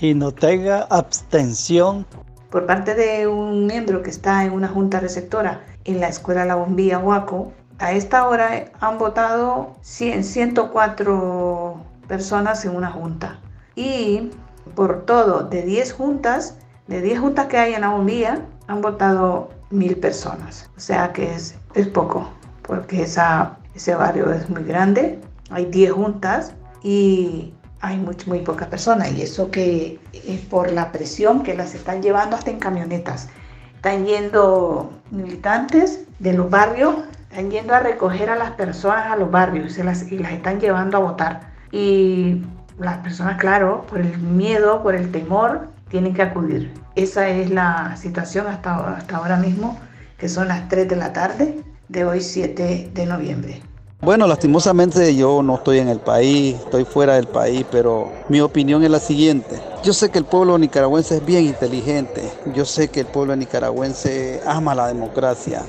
Y 0.00 0.12
no 0.12 0.32
tenga 0.32 0.86
abstención. 0.90 2.06
Por 2.50 2.66
parte 2.66 2.94
de 2.94 3.26
un 3.26 3.66
miembro 3.66 4.02
que 4.02 4.10
está 4.10 4.44
en 4.44 4.52
una 4.52 4.68
junta 4.68 5.00
receptora 5.00 5.64
en 5.84 6.00
la 6.00 6.08
escuela 6.08 6.44
La 6.44 6.56
Bombilla 6.56 6.98
Huaco, 6.98 7.52
a 7.80 7.92
esta 7.92 8.28
hora 8.28 8.66
han 8.80 8.98
votado 8.98 9.74
100, 9.80 10.22
104 10.24 11.76
personas 12.06 12.64
en 12.66 12.76
una 12.76 12.90
junta. 12.90 13.40
Y 13.74 14.30
por 14.74 15.06
todo, 15.06 15.44
de 15.44 15.62
10 15.62 15.94
juntas, 15.94 16.56
de 16.88 17.00
10 17.00 17.20
juntas 17.20 17.46
que 17.46 17.56
hay 17.56 17.72
en 17.72 17.80
la 17.80 17.88
bombilla, 17.88 18.42
han 18.66 18.82
votado 18.82 19.50
mil 19.70 19.96
personas. 19.96 20.68
O 20.76 20.80
sea 20.80 21.12
que 21.12 21.34
es, 21.34 21.54
es 21.74 21.88
poco, 21.88 22.28
porque 22.62 23.02
ese 23.02 23.94
barrio 23.94 24.30
es 24.30 24.48
muy 24.50 24.62
grande, 24.64 25.18
hay 25.50 25.64
10 25.64 25.92
juntas 25.92 26.52
y 26.82 27.54
hay 27.80 27.96
muy, 27.96 28.16
muy 28.26 28.40
pocas 28.40 28.68
personas. 28.68 29.10
Y 29.12 29.22
eso 29.22 29.50
que 29.50 29.98
es 30.12 30.40
por 30.42 30.70
la 30.70 30.92
presión 30.92 31.42
que 31.42 31.54
las 31.54 31.74
están 31.74 32.02
llevando 32.02 32.36
hasta 32.36 32.50
en 32.50 32.58
camionetas. 32.58 33.28
Están 33.76 34.04
yendo 34.04 34.92
militantes 35.10 36.00
de 36.18 36.34
los 36.34 36.50
barrios, 36.50 36.96
están 37.30 37.50
yendo 37.50 37.74
a 37.74 37.80
recoger 37.80 38.28
a 38.28 38.36
las 38.36 38.50
personas 38.52 39.06
a 39.06 39.16
los 39.16 39.30
barrios 39.30 39.78
y, 39.78 39.82
las, 39.84 40.10
y 40.10 40.18
las 40.18 40.32
están 40.32 40.58
llevando 40.58 40.96
a 40.96 41.00
votar. 41.00 41.40
Y 41.70 42.42
las 42.78 42.98
personas, 42.98 43.38
claro, 43.38 43.86
por 43.88 44.00
el 44.00 44.18
miedo, 44.18 44.82
por 44.82 44.96
el 44.96 45.12
temor, 45.12 45.68
tienen 45.88 46.12
que 46.12 46.22
acudir. 46.22 46.74
Esa 46.96 47.28
es 47.28 47.50
la 47.50 47.96
situación 47.96 48.48
hasta, 48.48 48.96
hasta 48.96 49.16
ahora 49.16 49.36
mismo, 49.36 49.78
que 50.18 50.28
son 50.28 50.48
las 50.48 50.68
3 50.68 50.88
de 50.88 50.96
la 50.96 51.12
tarde 51.12 51.62
de 51.88 52.04
hoy 52.04 52.20
7 52.20 52.90
de 52.92 53.06
noviembre. 53.06 53.62
Bueno, 54.02 54.26
lastimosamente 54.26 55.14
yo 55.14 55.42
no 55.42 55.56
estoy 55.56 55.78
en 55.78 55.88
el 55.88 56.00
país, 56.00 56.56
estoy 56.56 56.84
fuera 56.84 57.14
del 57.14 57.26
país, 57.26 57.64
pero 57.70 58.10
mi 58.28 58.40
opinión 58.40 58.82
es 58.82 58.90
la 58.90 58.98
siguiente. 58.98 59.60
Yo 59.84 59.92
sé 59.92 60.08
que 60.08 60.18
el 60.18 60.24
pueblo 60.24 60.58
nicaragüense 60.58 61.18
es 61.18 61.24
bien 61.24 61.44
inteligente, 61.44 62.22
yo 62.54 62.64
sé 62.64 62.88
que 62.88 63.00
el 63.00 63.06
pueblo 63.06 63.36
nicaragüense 63.36 64.40
ama 64.46 64.74
la 64.74 64.86
democracia, 64.86 65.62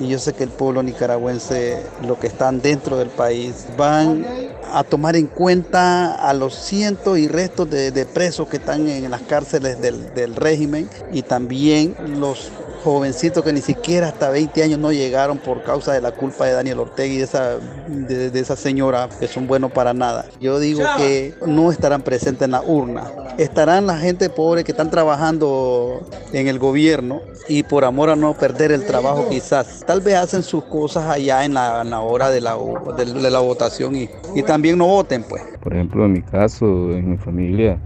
y 0.00 0.08
yo 0.08 0.18
sé 0.18 0.32
que 0.32 0.44
el 0.44 0.50
pueblo 0.50 0.82
nicaragüense, 0.82 1.82
los 2.06 2.18
que 2.18 2.26
están 2.26 2.60
dentro 2.60 2.96
del 2.96 3.08
país, 3.08 3.66
van 3.76 4.24
a 4.72 4.84
tomar 4.84 5.16
en 5.16 5.26
cuenta 5.26 6.14
a 6.14 6.34
los 6.34 6.54
cientos 6.54 7.18
y 7.18 7.26
restos 7.26 7.68
de, 7.70 8.06
presos 8.06 8.48
que 8.48 8.58
están 8.58 8.86
en 8.88 9.10
las 9.10 9.22
cárceles 9.22 9.80
del, 9.80 10.12
del 10.14 10.36
régimen 10.36 10.88
y 11.12 11.22
también 11.22 11.94
los 12.18 12.50
jovencitos 12.92 13.44
que 13.44 13.52
ni 13.52 13.60
siquiera 13.60 14.08
hasta 14.08 14.30
20 14.30 14.62
años 14.62 14.78
no 14.78 14.92
llegaron 14.92 15.38
por 15.38 15.62
causa 15.62 15.92
de 15.92 16.00
la 16.00 16.12
culpa 16.12 16.46
de 16.46 16.52
Daniel 16.52 16.80
Ortega 16.80 17.12
y 17.12 17.18
de 17.18 17.24
esa, 17.24 17.56
de, 17.88 18.38
esa 18.38 18.56
señora 18.56 19.08
que 19.18 19.28
son 19.28 19.46
buenos 19.46 19.72
para 19.72 19.94
nada. 19.94 20.26
Yo 20.40 20.58
digo 20.58 20.82
que 20.96 21.34
no 21.46 21.70
estarán 21.70 22.02
presentes 22.02 22.42
en 22.42 22.52
la 22.52 22.62
urna. 22.62 23.04
Estarán 23.38 23.86
la 23.86 23.98
gente 23.98 24.30
pobre 24.30 24.64
que 24.64 24.72
están 24.72 24.90
trabajando 24.90 26.06
en 26.32 26.48
el 26.48 26.58
gobierno 26.58 27.20
y 27.48 27.62
por 27.62 27.84
amor 27.84 28.10
a 28.10 28.16
no 28.16 28.34
perder 28.34 28.72
el 28.72 28.84
trabajo 28.84 29.28
quizás. 29.28 29.84
Tal 29.86 30.00
vez 30.00 30.16
hacen 30.16 30.42
sus 30.42 30.64
cosas 30.64 31.06
allá 31.06 31.44
en 31.44 31.54
la, 31.54 32.00
hora 32.00 32.30
de 32.30 32.40
la, 32.40 32.56
de, 32.96 33.30
la 33.30 33.40
votación 33.40 33.96
y, 33.96 34.08
y 34.34 34.42
también 34.42 34.78
no 34.78 34.86
voten 34.86 35.22
pues. 35.22 35.42
Por 35.62 35.74
ejemplo, 35.74 36.04
en 36.04 36.12
mi 36.12 36.22
caso, 36.22 36.66
en 36.92 37.10
mi 37.10 37.16
familia, 37.16 37.78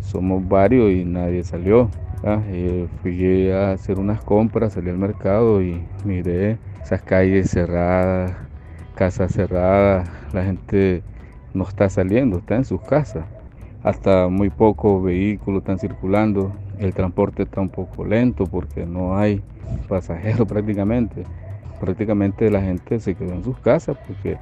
somos 0.00 0.46
varios 0.48 0.90
y 0.90 1.04
nadie 1.04 1.44
salió. 1.44 1.90
Ah, 2.24 2.42
eh, 2.48 2.88
fui 3.00 3.48
a 3.50 3.70
hacer 3.70 3.98
unas 3.98 4.20
compras, 4.22 4.72
salí 4.72 4.90
al 4.90 4.98
mercado 4.98 5.62
y 5.62 5.80
miré 6.04 6.58
esas 6.82 7.00
calles 7.02 7.48
cerradas, 7.48 8.32
casas 8.96 9.32
cerradas, 9.32 10.08
la 10.32 10.42
gente 10.42 11.04
no 11.54 11.62
está 11.62 11.88
saliendo, 11.88 12.38
está 12.38 12.56
en 12.56 12.64
sus 12.64 12.80
casas. 12.80 13.24
Hasta 13.84 14.28
muy 14.28 14.50
pocos 14.50 15.02
vehículos 15.04 15.60
están 15.60 15.78
circulando, 15.78 16.52
el 16.80 16.92
transporte 16.92 17.44
está 17.44 17.60
un 17.60 17.68
poco 17.68 18.04
lento 18.04 18.46
porque 18.46 18.84
no 18.84 19.16
hay 19.16 19.40
pasajeros 19.88 20.48
prácticamente. 20.48 21.24
Prácticamente 21.80 22.50
la 22.50 22.60
gente 22.60 22.98
se 22.98 23.14
quedó 23.14 23.32
en 23.32 23.44
sus 23.44 23.58
casas 23.60 23.96
porque 24.08 24.38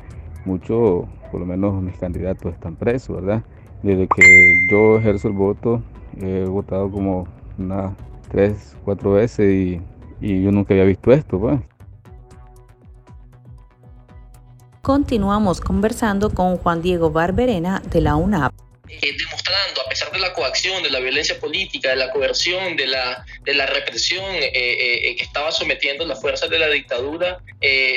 muchos, 0.47 1.05
por 1.31 1.41
lo 1.41 1.47
menos 1.47 1.83
mis 1.83 1.99
candidatos 1.99 2.55
están 2.55 2.77
presos, 2.77 3.17
¿verdad? 3.17 3.43
Desde 3.83 4.09
que 4.09 4.67
yo 4.71 4.97
ejerzo 4.97 5.29
el 5.29 5.35
voto, 5.35 5.83
he 6.23 6.47
votado 6.47 6.91
como 6.91 7.36
unas 7.59 7.95
tres, 8.31 8.77
cuatro 8.85 9.13
veces 9.13 9.53
y, 9.53 9.81
y 10.21 10.43
yo 10.43 10.51
nunca 10.51 10.75
había 10.75 10.85
visto 10.85 11.13
esto. 11.13 11.39
Pues. 11.39 11.61
Continuamos 14.83 15.61
conversando 15.61 16.33
con 16.33 16.59
Juan 16.59 16.81
Diego 16.81 17.11
Barberena 17.11 17.83
de 17.91 18.01
la 18.01 18.17
UNAP. 18.17 18.55
Eh, 18.89 19.17
demostrando, 19.19 19.81
a 19.85 19.89
pesar 19.89 20.13
de 20.13 20.21
la 20.21 20.33
coacción, 20.33 20.81
de 20.83 20.91
la 20.91 21.01
violencia 21.01 21.41
política, 21.41 21.91
de 21.91 21.97
la 21.97 22.13
coerción, 22.13 22.77
de 22.77 22.87
la, 22.87 23.27
de 23.43 23.55
la 23.55 23.67
represión 23.67 24.25
eh, 24.25 24.51
eh, 24.55 25.17
que 25.17 25.25
estaba 25.25 25.51
sometiendo 25.51 26.07
las 26.07 26.21
fuerzas 26.21 26.49
de 26.51 26.61
la 26.61 26.69
dictadura, 26.69 27.43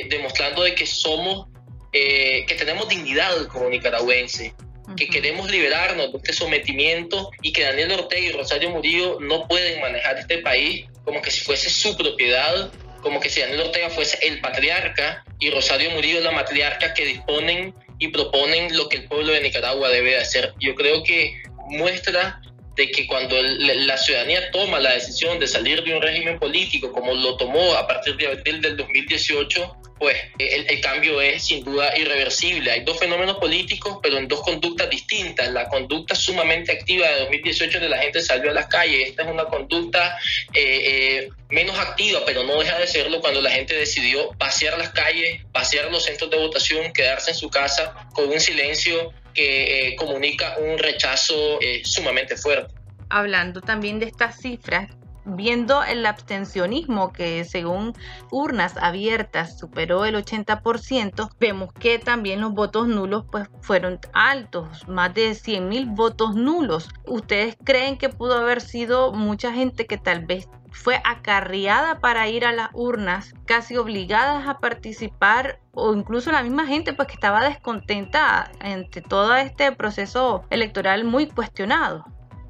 demostrando 0.10 0.64
de 0.64 0.74
que 0.74 0.88
somos, 0.88 1.48
que 1.92 2.56
tenemos 2.58 2.90
dignidad 2.90 3.46
como 3.50 3.70
nicaragüenses, 3.70 4.54
que 4.96 5.08
queremos 5.08 5.50
liberarnos 5.50 6.12
de 6.12 6.18
este 6.18 6.34
sometimiento 6.34 7.32
y 7.42 7.52
que 7.52 7.64
Daniel 7.64 7.92
Ortega 7.94 8.22
y 8.22 8.32
Rosario 8.32 8.70
Murillo 8.70 9.20
no 9.20 9.48
pueden 9.48 9.82
manejar 9.82 10.18
este 10.18 10.40
país 10.40 10.86
como 11.04 11.22
que 11.22 11.32
si 11.32 11.42
fuese 11.42 11.70
su 11.70 11.98
propiedad, 11.98 12.72
como 13.02 13.20
que 13.20 13.30
si 13.30 13.42
Daniel 13.42 13.62
Ortega 13.62 13.90
fuese 13.90 14.20
el 14.28 14.42
patriarca 14.42 15.24
y 15.40 15.50
Rosario 15.50 15.92
Murillo 15.92 16.22
la 16.22 16.32
matriarca 16.32 16.94
que 16.94 17.06
disponen 17.06 17.74
y 17.98 18.10
proponen 18.10 18.76
lo 18.76 18.90
que 18.90 18.98
el 18.98 19.04
pueblo 19.06 19.34
de 19.34 19.42
Nicaragua 19.42 19.90
debe 19.90 20.18
hacer. 20.18 20.54
Yo 20.60 20.76
creo 20.76 21.04
que 21.04 21.42
muestra 21.70 22.42
de 22.80 22.90
que 22.92 23.06
cuando 23.06 23.36
la 23.42 23.98
ciudadanía 23.98 24.52
toma 24.52 24.80
la 24.80 24.94
decisión 24.94 25.38
de 25.38 25.48
salir 25.48 25.84
de 25.84 25.94
un 25.94 26.02
régimen 26.02 26.40
político 26.40 26.94
como 26.94 27.14
lo 27.14 27.36
tomó 27.36 27.74
a 27.74 27.86
partir 27.86 28.16
de 28.16 28.28
abril 28.28 28.62
del 28.62 28.78
2018, 28.78 29.76
pues 30.00 30.16
el, 30.38 30.80
cambio 30.80 31.20
es 31.20 31.44
sin 31.44 31.66
duda 31.66 31.92
irreversible. 31.98 32.72
Hay 32.72 32.86
dos 32.86 32.98
fenómenos 32.98 33.36
políticos, 33.36 33.98
pero 34.02 34.18
en 34.18 34.30
dos 34.30 34.42
conductas 34.44 34.90
distintas. 34.90 35.52
La 35.52 35.68
conducta 35.68 36.16
sumamente 36.16 36.72
activa 36.72 37.06
de 37.06 37.20
2018 37.20 37.82
de 37.82 37.90
la 37.90 37.98
gente 37.98 38.22
salió 38.22 38.50
a 38.50 38.54
las 38.54 38.68
calles. 38.68 39.10
Esta 39.10 39.24
es 39.24 39.28
una 39.28 39.44
conducta 39.44 40.18
eh, 40.54 40.62
eh, 40.64 41.30
menos 41.50 41.78
activa, 41.78 42.22
pero 42.26 42.46
no 42.46 42.60
deja 42.60 42.80
de 42.80 42.88
serlo 42.88 43.20
cuando 43.20 43.42
la 43.42 43.52
gente 43.52 43.76
decidió 43.76 44.32
vaciar 44.38 44.78
las 44.78 44.92
calles, 44.92 45.42
vaciar 45.52 45.92
los 45.92 46.06
centros 46.06 46.32
de 46.32 46.38
votación, 46.38 46.94
quedarse 46.94 47.32
en 47.32 47.38
su 47.38 47.50
casa 47.50 48.08
con 48.14 48.30
un 48.30 48.40
silencio 48.40 49.14
que 49.40 49.88
eh, 49.88 49.96
comunica 49.96 50.56
un 50.58 50.78
rechazo 50.78 51.60
sumamente 51.84 52.36
fuerte. 52.36 52.74
Hablando 53.10 53.62
también 53.62 54.00
de 54.00 54.06
estas 54.06 54.38
cifras, 54.38 54.90
viendo 55.36 55.84
el 55.84 56.06
abstencionismo 56.06 57.14
que 57.14 57.44
según 57.46 57.94
urnas 58.32 58.76
abiertas 58.78 59.58
superó 59.58 60.06
el 60.06 60.16
80%, 60.16 61.30
vemos 61.40 61.74
que 61.74 62.00
también 62.00 62.42
los 62.42 62.54
votos 62.54 62.88
nulos 62.88 63.26
pues 63.32 63.48
fueron 63.62 64.00
altos, 64.14 64.88
más 64.88 65.14
de 65.14 65.36
100 65.36 65.70
mil 65.70 65.86
votos 65.86 66.36
nulos. 66.36 66.90
¿Ustedes 67.06 67.58
creen 67.64 67.98
que 67.98 68.10
pudo 68.10 68.36
haber 68.36 68.62
sido 68.62 69.12
mucha 69.12 69.54
gente 69.54 69.86
que 69.86 69.98
tal 69.98 70.26
vez 70.26 70.48
fue 70.72 71.02
acarreada 71.04 72.00
para 72.00 72.28
ir 72.28 72.46
a 72.46 72.52
las 72.52 72.70
urnas, 72.74 73.34
casi 73.46 73.78
obligadas 73.78 74.48
a 74.48 74.60
participar 74.60 75.60
o 75.74 75.94
incluso 75.94 76.32
la 76.32 76.44
misma 76.44 76.68
gente 76.68 76.94
pues 76.94 77.08
que 77.08 77.14
estaba 77.14 77.48
descontenta 77.48 78.52
ante 78.60 79.02
todo 79.02 79.36
este 79.36 79.72
proceso 79.72 80.46
electoral 80.50 81.04
muy 81.04 81.28
cuestionado? 81.28 82.06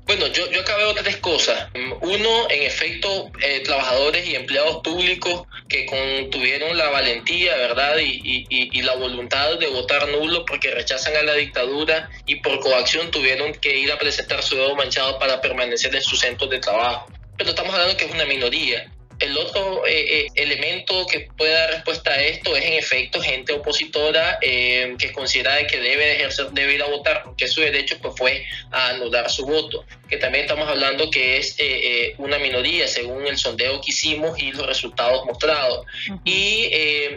Bueno, 0.10 0.26
yo, 0.26 0.50
yo 0.50 0.62
acá 0.62 0.76
veo 0.76 0.92
tres 0.96 1.18
cosas. 1.18 1.70
Uno, 2.02 2.50
en 2.50 2.64
efecto, 2.64 3.30
eh, 3.44 3.62
trabajadores 3.64 4.28
y 4.28 4.34
empleados 4.34 4.78
públicos 4.78 5.44
que 5.68 5.86
tuvieron 6.32 6.76
la 6.76 6.90
valentía, 6.90 7.56
¿verdad? 7.58 7.98
Y, 8.00 8.48
y, 8.50 8.82
la 8.82 8.96
voluntad 8.96 9.60
de 9.60 9.68
votar 9.68 10.08
nulo 10.08 10.46
porque 10.46 10.72
rechazan 10.72 11.16
a 11.16 11.22
la 11.22 11.36
dictadura 11.36 12.10
y 12.26 12.38
por 12.38 12.60
coacción 12.60 13.12
tuvieron 13.12 13.54
que 13.54 13.78
ir 13.78 13.92
a 13.92 14.00
presentar 14.00 14.42
su 14.42 14.56
dedo 14.56 14.76
manchado 14.76 15.20
para 15.20 15.42
permanecer 15.42 15.94
en 15.94 16.02
sus 16.02 16.20
centros 16.20 16.50
de 16.50 16.58
trabajo. 16.58 17.06
Pero 17.40 17.52
estamos 17.52 17.74
hablando 17.74 17.96
que 17.96 18.04
es 18.04 18.12
una 18.12 18.26
minoría. 18.26 18.92
El 19.20 19.38
otro 19.38 19.88
eh, 19.88 20.26
eh, 20.26 20.28
elemento 20.36 21.08
que 21.08 21.30
puede 21.38 21.54
dar 21.54 21.70
respuesta 21.72 22.12
a 22.12 22.22
esto 22.22 22.54
es 22.56 22.66
en 22.66 22.74
efecto 22.74 23.22
gente 23.22 23.54
opositora 23.54 24.40
eh, 24.42 24.96
que 25.00 25.14
considera 25.14 25.66
que 25.66 25.80
debe 25.80 26.16
ejercer, 26.16 26.52
debe 26.52 26.76
ir 26.76 26.84
a 26.84 26.88
votar, 26.88 27.24
porque 27.24 27.48
su 27.48 27.62
derecho 27.62 27.98
pues, 28.02 28.14
fue 28.18 28.46
a 28.72 28.90
anular 28.90 29.30
su 29.30 29.46
voto, 29.46 29.86
que 30.10 30.18
también 30.18 30.46
estamos 30.46 30.68
hablando 30.68 31.10
que 31.10 31.38
es 31.38 31.56
una 32.18 32.40
minoría 32.40 32.88
según 32.90 33.26
el 33.26 33.38
sondeo 33.38 33.80
que 33.80 33.92
hicimos 33.92 34.38
y 34.38 34.52
los 34.52 34.68
resultados 34.68 35.26
mostrados. 35.26 35.86
Y 36.26 36.70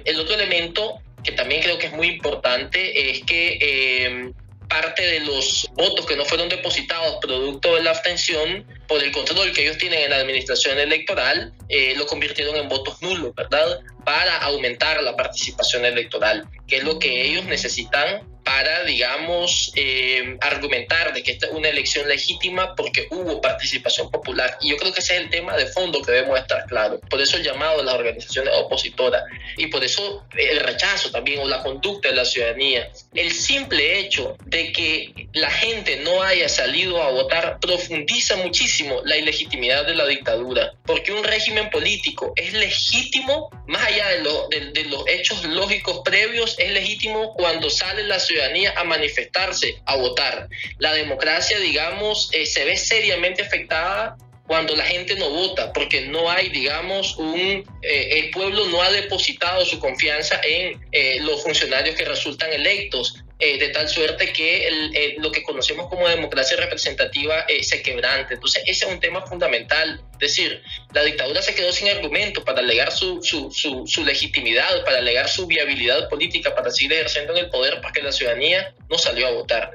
el 0.04 0.20
otro 0.20 0.34
elemento 0.36 1.00
que 1.24 1.32
también 1.32 1.62
creo 1.62 1.78
que 1.78 1.86
es 1.86 1.92
muy 1.92 2.08
importante 2.08 3.10
es 3.10 3.24
que 3.24 4.32
parte 4.72 5.02
de 5.02 5.20
los 5.20 5.68
votos 5.74 6.06
que 6.06 6.16
no 6.16 6.24
fueron 6.24 6.48
depositados 6.48 7.18
producto 7.20 7.74
de 7.74 7.82
la 7.82 7.90
abstención 7.90 8.64
por 8.88 9.02
el 9.02 9.12
control 9.12 9.52
que 9.52 9.64
ellos 9.64 9.76
tienen 9.76 10.04
en 10.04 10.10
la 10.10 10.16
administración 10.16 10.78
electoral, 10.78 11.52
eh, 11.68 11.94
lo 11.94 12.06
convirtieron 12.06 12.56
en 12.56 12.70
votos 12.70 13.02
nulos, 13.02 13.34
¿verdad? 13.34 13.80
Para 14.02 14.38
aumentar 14.38 15.02
la 15.02 15.14
participación 15.14 15.84
electoral, 15.84 16.48
que 16.66 16.78
es 16.78 16.84
lo 16.84 16.98
que 16.98 17.22
ellos 17.22 17.44
necesitan 17.44 18.26
para, 18.44 18.84
digamos, 18.84 19.72
eh, 19.76 20.36
argumentar 20.40 21.12
de 21.14 21.22
que 21.22 21.32
esta 21.32 21.46
es 21.46 21.52
una 21.52 21.68
elección 21.68 22.08
legítima 22.08 22.74
porque 22.74 23.06
hubo 23.10 23.40
participación 23.40 24.10
popular. 24.10 24.58
Y 24.60 24.70
yo 24.70 24.76
creo 24.76 24.92
que 24.92 25.00
ese 25.00 25.16
es 25.16 25.22
el 25.22 25.30
tema 25.30 25.56
de 25.56 25.66
fondo 25.66 26.02
que 26.02 26.10
debemos 26.10 26.38
estar 26.38 26.66
claros. 26.66 27.00
Por 27.08 27.20
eso 27.20 27.36
el 27.36 27.44
llamado 27.44 27.80
a 27.80 27.84
las 27.84 27.94
organizaciones 27.94 28.52
opositoras 28.56 29.22
y 29.56 29.66
por 29.68 29.84
eso 29.84 30.24
el 30.36 30.60
rechazo 30.60 31.10
también 31.10 31.40
o 31.40 31.48
la 31.48 31.62
conducta 31.62 32.08
de 32.08 32.16
la 32.16 32.24
ciudadanía. 32.24 32.90
El 33.14 33.30
simple 33.32 34.00
hecho 34.00 34.36
de 34.46 34.72
que 34.72 35.28
la 35.32 35.50
gente 35.50 35.96
no 36.04 36.22
haya 36.22 36.48
salido 36.48 37.02
a 37.02 37.10
votar 37.10 37.58
profundiza 37.60 38.36
muchísimo 38.36 39.00
la 39.04 39.16
ilegitimidad 39.16 39.86
de 39.86 39.94
la 39.94 40.06
dictadura, 40.06 40.72
porque 40.84 41.12
un 41.12 41.22
régimen 41.22 41.70
político 41.70 42.32
es 42.36 42.52
legítimo, 42.52 43.50
más 43.66 43.86
allá 43.86 44.08
de, 44.08 44.70
de, 44.72 44.84
los 44.84 45.04
hechos 45.08 45.44
lógicos 45.44 46.00
previos, 46.04 46.56
es 46.58 46.72
legítimo 46.72 47.32
cuando 47.34 47.70
sale 47.70 48.02
la 48.04 48.18
ciudadanía 48.18 48.31
ciudadanía 48.32 48.74
a 48.76 48.84
manifestarse, 48.84 49.80
a 49.86 49.96
votar. 49.96 50.48
La 50.78 50.92
democracia, 50.94 51.58
digamos, 51.58 52.30
eh, 52.32 52.46
se 52.46 52.64
ve 52.64 52.76
seriamente 52.76 53.42
afectada 53.42 54.16
cuando 54.46 54.74
la 54.74 54.84
gente 54.84 55.14
no 55.16 55.30
vota, 55.30 55.72
porque 55.72 56.02
no 56.02 56.30
hay, 56.30 56.48
digamos, 56.48 57.16
un, 57.16 57.64
eh, 57.82 58.18
el 58.18 58.30
pueblo 58.30 58.66
no 58.66 58.82
ha 58.82 58.90
depositado 58.90 59.64
su 59.64 59.78
confianza 59.78 60.40
en 60.42 60.80
eh, 60.92 61.20
los 61.20 61.42
funcionarios 61.42 61.94
que 61.94 62.04
resultan 62.04 62.52
electos. 62.52 63.22
Eh, 63.44 63.58
de 63.58 63.70
tal 63.70 63.88
suerte 63.88 64.32
que 64.32 64.68
el, 64.68 65.16
lo 65.18 65.32
que 65.32 65.42
conocemos 65.42 65.88
como 65.88 66.08
democracia 66.08 66.56
representativa 66.56 67.40
eh, 67.48 67.64
se 67.64 67.82
quebrante. 67.82 68.34
Entonces, 68.34 68.62
ese 68.68 68.84
es 68.84 68.92
un 68.92 69.00
tema 69.00 69.26
fundamental. 69.26 70.00
Es 70.12 70.36
decir, 70.36 70.62
la 70.94 71.02
dictadura 71.02 71.42
se 71.42 71.52
quedó 71.52 71.72
sin 71.72 71.88
argumento 71.88 72.44
para 72.44 72.60
alegar 72.60 72.92
su, 72.92 73.20
su, 73.20 73.50
su, 73.50 73.84
su 73.84 74.04
legitimidad, 74.04 74.84
para 74.84 74.98
alegar 74.98 75.28
su 75.28 75.48
viabilidad 75.48 76.08
política, 76.08 76.54
para 76.54 76.70
seguir 76.70 76.92
ejerciendo 76.92 77.32
en 77.32 77.46
el 77.46 77.50
poder, 77.50 77.80
porque 77.82 78.00
la 78.00 78.12
ciudadanía 78.12 78.76
no 78.88 78.96
salió 78.96 79.26
a 79.26 79.32
votar. 79.32 79.72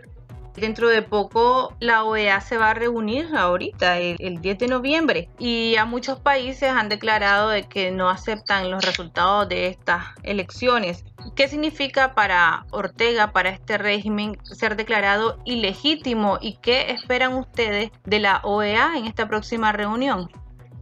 Dentro 0.58 0.89
de 0.89 1.04
poco 1.04 1.78
la 1.80 2.04
OEA 2.04 2.41
se 2.41 2.58
va 2.58 2.72
a 2.72 2.74
reunir 2.74 3.28
ahorita, 3.36 4.00
el, 4.00 4.41
10 4.41 4.58
de 4.58 4.67
noviembre, 4.67 5.30
y 5.38 5.74
ya 5.74 5.86
muchos 5.86 6.20
países 6.20 6.72
han 6.72 6.89
declarado 6.89 7.50
de 7.52 7.70
que 7.70 7.91
no 7.91 8.10
aceptan 8.10 8.72
los 8.72 8.84
resultados 8.84 9.48
de 9.50 9.67
estas 9.67 10.06
elecciones. 10.24 11.06
¿Qué 11.36 11.48
significa 11.48 12.15
para 12.15 12.65
Ortega, 12.72 13.34
para 13.34 13.52
este 13.52 13.78
régimen, 13.78 14.39
ser 14.46 14.76
declarado 14.76 15.39
ilegítimo 15.46 16.39
y 16.41 16.58
qué 16.58 16.89
esperan 16.89 17.36
ustedes 17.36 17.91
de 18.06 18.20
la 18.20 18.41
OEA 18.43 18.93
en 18.98 19.06
esta 19.06 19.28
próxima 19.28 19.72
reunión? 19.74 20.28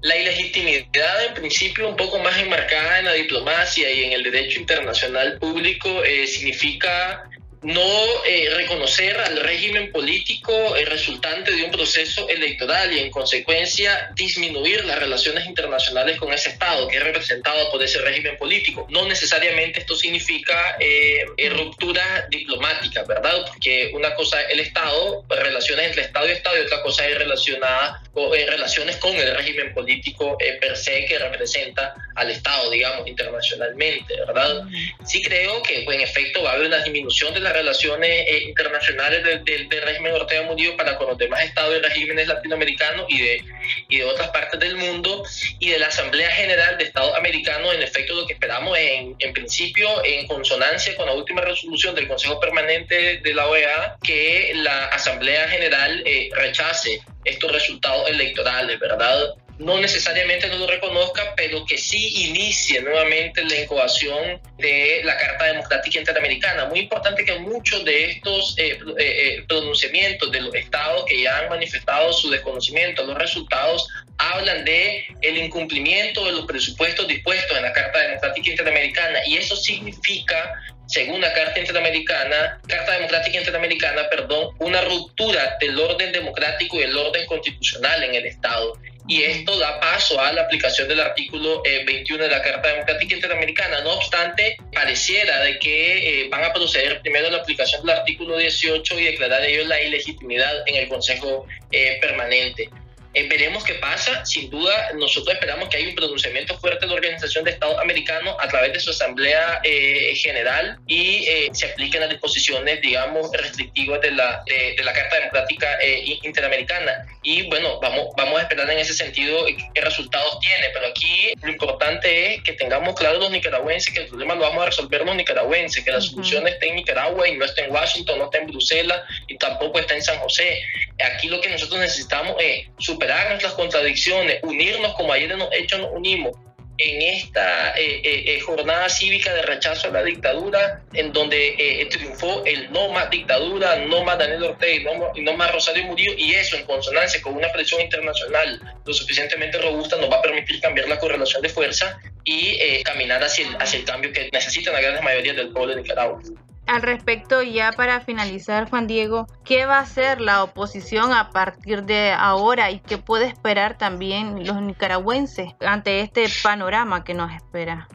La 0.03 0.15
ilegitimidad, 0.15 1.25
en 1.27 1.33
principio, 1.33 1.89
un 1.89 1.97
poco 1.97 2.19
más 2.19 2.37
enmarcada 2.37 2.99
en 2.99 3.05
la 3.05 3.13
diplomacia 3.13 3.91
y 3.91 4.05
en 4.05 4.13
el 4.13 4.23
derecho 4.23 4.61
internacional 4.61 5.37
público, 5.39 5.89
eh, 6.05 6.27
significa 6.27 7.27
no 7.65 8.23
eh, 8.25 8.49
reconocer 8.55 9.17
al 9.19 9.39
régimen 9.39 9.91
político 9.91 10.75
el 10.75 10.85
resultante 10.85 11.51
de 11.51 11.63
un 11.63 11.71
proceso 11.71 12.29
electoral 12.29 12.93
y 12.93 12.99
en 12.99 13.09
consecuencia 13.09 14.11
disminuir 14.15 14.85
las 14.85 14.99
relaciones 14.99 15.45
internacionales 15.47 16.19
con 16.19 16.31
ese 16.31 16.49
Estado 16.49 16.87
que 16.87 16.97
es 16.97 17.03
representado 17.03 17.71
por 17.71 17.81
ese 17.81 17.99
régimen 17.99 18.37
político. 18.37 18.85
No 18.89 19.07
necesariamente 19.07 19.79
esto 19.79 19.95
significa 19.95 20.77
eh, 20.79 21.25
eh, 21.37 21.49
ruptura 21.49 22.27
diplomática, 22.29 23.03
¿verdad? 23.03 23.45
Porque 23.47 23.91
una 23.95 24.13
cosa 24.13 24.41
es 24.43 24.51
el 24.51 24.59
Estado, 24.59 25.25
relaciones 25.27 25.87
entre 25.87 26.03
Estado 26.03 26.27
y 26.27 26.31
Estado 26.31 26.57
y 26.57 26.61
otra 26.61 26.83
cosa 26.83 27.07
es 27.07 27.17
relacionada 27.17 28.03
con, 28.15 28.31
relaciones 28.31 28.95
con 28.97 29.13
el 29.15 29.35
régimen 29.35 29.73
político 29.73 30.37
per 30.61 30.75
se 30.77 31.05
que 31.05 31.19
representa 31.19 31.93
al 32.15 32.31
Estado, 32.31 32.71
digamos, 32.71 33.05
internacionalmente, 33.07 34.15
¿verdad? 34.25 34.63
Sí 35.05 35.21
creo 35.21 35.61
que 35.61 35.81
pues, 35.83 35.97
en 35.97 36.03
efecto 36.03 36.41
va 36.41 36.51
a 36.51 36.53
haber 36.53 36.67
una 36.67 36.77
disminución 36.77 37.33
de 37.33 37.41
la 37.41 37.51
relaciones 37.51 38.09
eh, 38.09 38.43
internacionales 38.45 39.23
del, 39.23 39.69
régimen 39.69 40.13
Ortega 40.13 40.43
Murillo 40.43 40.77
para 40.77 40.97
con 40.97 41.07
los 41.07 41.17
demás 41.17 41.43
estados 41.43 41.75
y 41.77 41.81
regímenes 41.81 42.27
latinoamericanos 42.27 43.05
y 43.09 43.19
de, 43.19 43.43
y 43.89 43.97
de 43.97 44.03
otras 44.05 44.29
partes 44.29 44.59
del 44.59 44.75
mundo 44.75 45.23
y 45.59 45.69
de 45.69 45.79
la 45.79 45.87
Asamblea 45.87 46.31
General 46.31 46.77
de 46.77 46.85
Estados 46.85 47.15
Americanos, 47.15 47.73
en 47.73 47.83
efecto 47.83 48.13
lo 48.13 48.25
que 48.25 48.33
esperamos 48.33 48.77
en, 48.77 49.15
en 49.19 49.33
principio 49.33 50.03
en 50.03 50.25
consonancia 50.27 50.95
con 50.95 51.05
la 51.07 51.13
última 51.13 51.41
resolución 51.41 51.93
del 51.95 52.07
Consejo 52.07 52.39
Permanente 52.39 53.17
de 53.17 53.33
la 53.33 53.47
OEA 53.47 53.97
que 54.01 54.53
la 54.55 54.85
Asamblea 54.85 55.47
General 55.49 56.01
eh, 56.05 56.29
rechace 56.33 57.01
estos 57.25 57.51
resultados 57.51 58.09
electorales, 58.09 58.79
¿verdad? 58.79 59.35
no 59.57 59.79
necesariamente 59.79 60.47
no 60.47 60.57
lo 60.57 60.67
reconozca, 60.67 61.33
pero 61.35 61.65
que 61.65 61.77
sí 61.77 62.27
inicie 62.27 62.81
nuevamente 62.81 63.43
la 63.45 63.61
incoación 63.61 64.41
de 64.57 65.01
la 65.03 65.17
Carta 65.17 65.45
Democrática 65.45 65.99
Interamericana. 65.99 66.65
Muy 66.65 66.81
importante 66.81 67.23
que 67.23 67.39
muchos 67.39 67.85
de 67.85 68.11
estos 68.11 68.55
eh, 68.57 68.77
eh, 68.97 69.03
eh, 69.37 69.45
pronunciamientos 69.47 70.31
de 70.31 70.41
los 70.41 70.53
estados 70.55 71.05
que 71.05 71.21
ya 71.21 71.39
han 71.39 71.49
manifestado 71.49 72.11
su 72.11 72.29
desconocimiento, 72.29 73.05
los 73.05 73.17
resultados 73.17 73.87
hablan 74.17 74.63
de 74.65 75.05
el 75.21 75.37
incumplimiento 75.37 76.25
de 76.25 76.31
los 76.31 76.45
presupuestos 76.45 77.07
dispuestos 77.07 77.57
en 77.57 77.63
la 77.63 77.73
Carta 77.73 77.99
Democrática 77.99 78.49
Interamericana 78.49 79.19
y 79.25 79.37
eso 79.37 79.55
significa 79.55 80.61
según 80.87 81.19
la 81.19 81.33
Carta 81.33 81.59
Interamericana, 81.59 82.61
Carta 82.67 82.93
Democrática 82.93 83.39
Interamericana, 83.39 84.07
perdón, 84.09 84.55
una 84.59 84.81
ruptura 84.81 85.57
del 85.59 85.79
orden 85.79 86.11
democrático 86.11 86.79
y 86.79 86.83
el 86.83 86.95
orden 86.95 87.25
constitucional 87.25 88.03
en 88.03 88.15
el 88.15 88.25
Estado 88.27 88.73
y 89.07 89.21
esto 89.21 89.57
da 89.59 89.79
paso 89.79 90.19
a 90.19 90.33
la 90.33 90.41
aplicación 90.43 90.87
del 90.87 90.99
artículo 90.99 91.61
21 91.63 92.23
eh, 92.23 92.27
de 92.27 92.35
la 92.35 92.41
Carta 92.41 92.69
Democrática 92.69 93.15
Interamericana. 93.15 93.81
No 93.81 93.93
obstante, 93.93 94.57
pareciera 94.73 95.41
de 95.41 95.59
que 95.59 96.23
eh, 96.23 96.29
van 96.29 96.43
a 96.43 96.51
proceder 96.51 97.01
primero 97.01 97.27
a 97.27 97.31
la 97.31 97.37
aplicación 97.37 97.85
del 97.85 97.97
artículo 97.97 98.37
18 98.37 98.99
y 98.99 99.03
declarar 99.03 99.43
ellos 99.45 99.67
la 99.67 99.79
ilegitimidad 99.81 100.67
en 100.67 100.75
el 100.75 100.87
Consejo 100.87 101.45
eh, 101.71 101.99
Permanente. 102.01 102.69
Eh, 103.15 103.27
veremos 103.29 103.63
qué 103.63 103.75
pasa. 103.75 104.25
Sin 104.25 104.49
duda, 104.49 104.91
nosotros 104.95 105.33
esperamos 105.33 105.69
que 105.69 105.77
haya 105.77 105.87
un 105.87 105.95
pronunciamiento 105.95 106.57
fuerte 106.59 106.81
de 106.81 106.87
la 106.87 106.95
Organización 106.95 107.45
de 107.45 107.51
Estados 107.51 107.79
Americanos 107.79 108.35
a 108.39 108.47
través 108.49 108.73
de 108.73 108.79
su 108.81 108.89
Asamblea 108.89 109.61
eh, 109.63 110.13
General 110.15 110.77
y 110.85 111.25
eh, 111.25 111.49
se 111.53 111.67
apliquen 111.67 112.01
las 112.01 112.09
disposiciones, 112.09 112.81
digamos, 112.81 113.31
restrictivas 113.31 114.01
de 114.01 114.11
la, 114.11 114.43
de, 114.45 114.83
la 114.83 114.91
Carta 114.91 115.15
Democrática 115.15 115.79
Interamericana. 116.23 117.07
Y 117.23 117.43
bueno, 117.43 117.79
vamos, 117.79 118.09
vamos 118.17 118.37
a 118.37 118.41
esperar 118.41 118.69
en 118.69 118.79
ese 118.79 118.93
sentido 118.93 119.45
qué 119.73 119.81
resultados 119.81 120.37
tiene. 120.41 120.69
Pero 120.73 120.87
aquí 120.87 121.33
lo 121.41 121.51
importante 121.51 122.35
es 122.35 122.43
que 122.43 122.51
tengamos 122.53 122.95
claro 122.95 123.17
los 123.17 123.31
nicaragüenses 123.31 123.93
que 123.93 124.01
el 124.01 124.07
problema 124.07 124.35
lo 124.35 124.41
vamos 124.41 124.63
a 124.63 124.65
resolver 124.65 125.05
los 125.05 125.15
nicaragüenses, 125.15 125.85
que 125.85 125.91
la 125.91 126.01
solución 126.01 126.45
está 126.49 126.65
en 126.65 126.75
Nicaragua 126.75 127.29
y 127.29 127.37
no 127.37 127.45
está 127.45 127.63
en 127.63 127.71
Washington, 127.71 128.19
no 128.19 128.25
está 128.25 128.39
en 128.39 128.47
Bruselas 128.47 129.01
y 129.27 129.37
tampoco 129.37 129.79
está 129.79 129.95
en 129.95 130.03
San 130.03 130.17
José. 130.19 130.61
Aquí 131.03 131.27
lo 131.27 131.41
que 131.41 131.49
nosotros 131.49 131.79
necesitamos 131.79 132.35
es 132.39 132.67
superar 132.77 133.29
nuestras 133.29 133.53
contradicciones, 133.53 134.39
unirnos 134.43 134.93
como 134.93 135.11
ayer 135.11 135.35
nos 135.37 135.51
hecho 135.53 135.77
nos 135.77 135.91
unimos 135.91 136.37
en 136.77 137.01
esta 137.01 137.71
eh, 137.77 138.01
eh, 138.03 138.23
eh, 138.27 138.39
jornada 138.41 138.89
cívica 138.89 139.33
de 139.33 139.41
rechazo 139.43 139.87
a 139.87 139.91
la 139.91 140.03
dictadura, 140.03 140.81
en 140.93 141.13
donde 141.13 141.87
triunfó 141.89 142.43
el 142.45 142.71
no 142.71 142.89
más 142.89 143.09
dictadura, 143.09 143.77
no 143.77 144.03
más 144.03 144.17
Daniel 144.17 144.43
Ortega 144.43 144.75
y 144.75 144.83
no, 144.83 145.11
no, 145.15 145.37
más 145.37 145.51
Rosario 145.51 145.85
Murillo, 145.85 146.13
y 146.17 146.33
eso 146.33 146.57
en 146.57 146.65
consonancia 146.65 147.21
con 147.21 147.35
una 147.35 147.51
presión 147.51 147.81
internacional 147.81 148.59
lo 148.85 148.93
suficientemente 148.93 149.57
robusta 149.57 149.95
nos 149.97 150.11
va 150.11 150.17
a 150.17 150.21
permitir 150.21 150.59
cambiar 150.59 150.89
la 150.89 150.99
correlación 150.99 151.41
de 151.41 151.49
fuerza 151.49 151.99
y 152.23 152.83
caminar 152.83 153.23
hacia 153.23 153.47
el, 153.47 153.55
hacia 153.59 153.79
el 153.79 153.85
cambio 153.85 154.11
que 154.11 154.29
necesitan 154.31 154.73
la 154.73 154.81
gran 154.81 155.03
mayoría 155.03 155.33
del 155.33 155.49
pueblo 155.49 155.75
de 155.75 155.81
Nicaragua. 155.81 156.21
Al 156.67 156.81
respecto, 156.81 157.43
ya 157.43 157.71
para 157.73 158.01
finalizar, 158.01 158.67
Juan 158.69 158.87
Diego, 158.87 159.27
¿qué 159.45 159.67
va 159.67 159.77
a 159.77 159.81
hacer 159.81 160.19
la 160.19 160.43
oposición 160.43 161.13
a 161.13 161.29
partir 161.29 161.83
de 161.83 162.11
ahora 162.11 162.71
y 162.71 162.79
qué 162.79 162.97
puede 162.97 163.27
esperar 163.27 163.77
también 163.77 164.47
los 164.47 164.59
nicaragüenses 164.61 165.49
ante 165.59 165.99
este 165.99 166.25
panorama 166.41 167.03
que 167.03 167.13
nos 167.13 167.31
espera? 167.31 167.87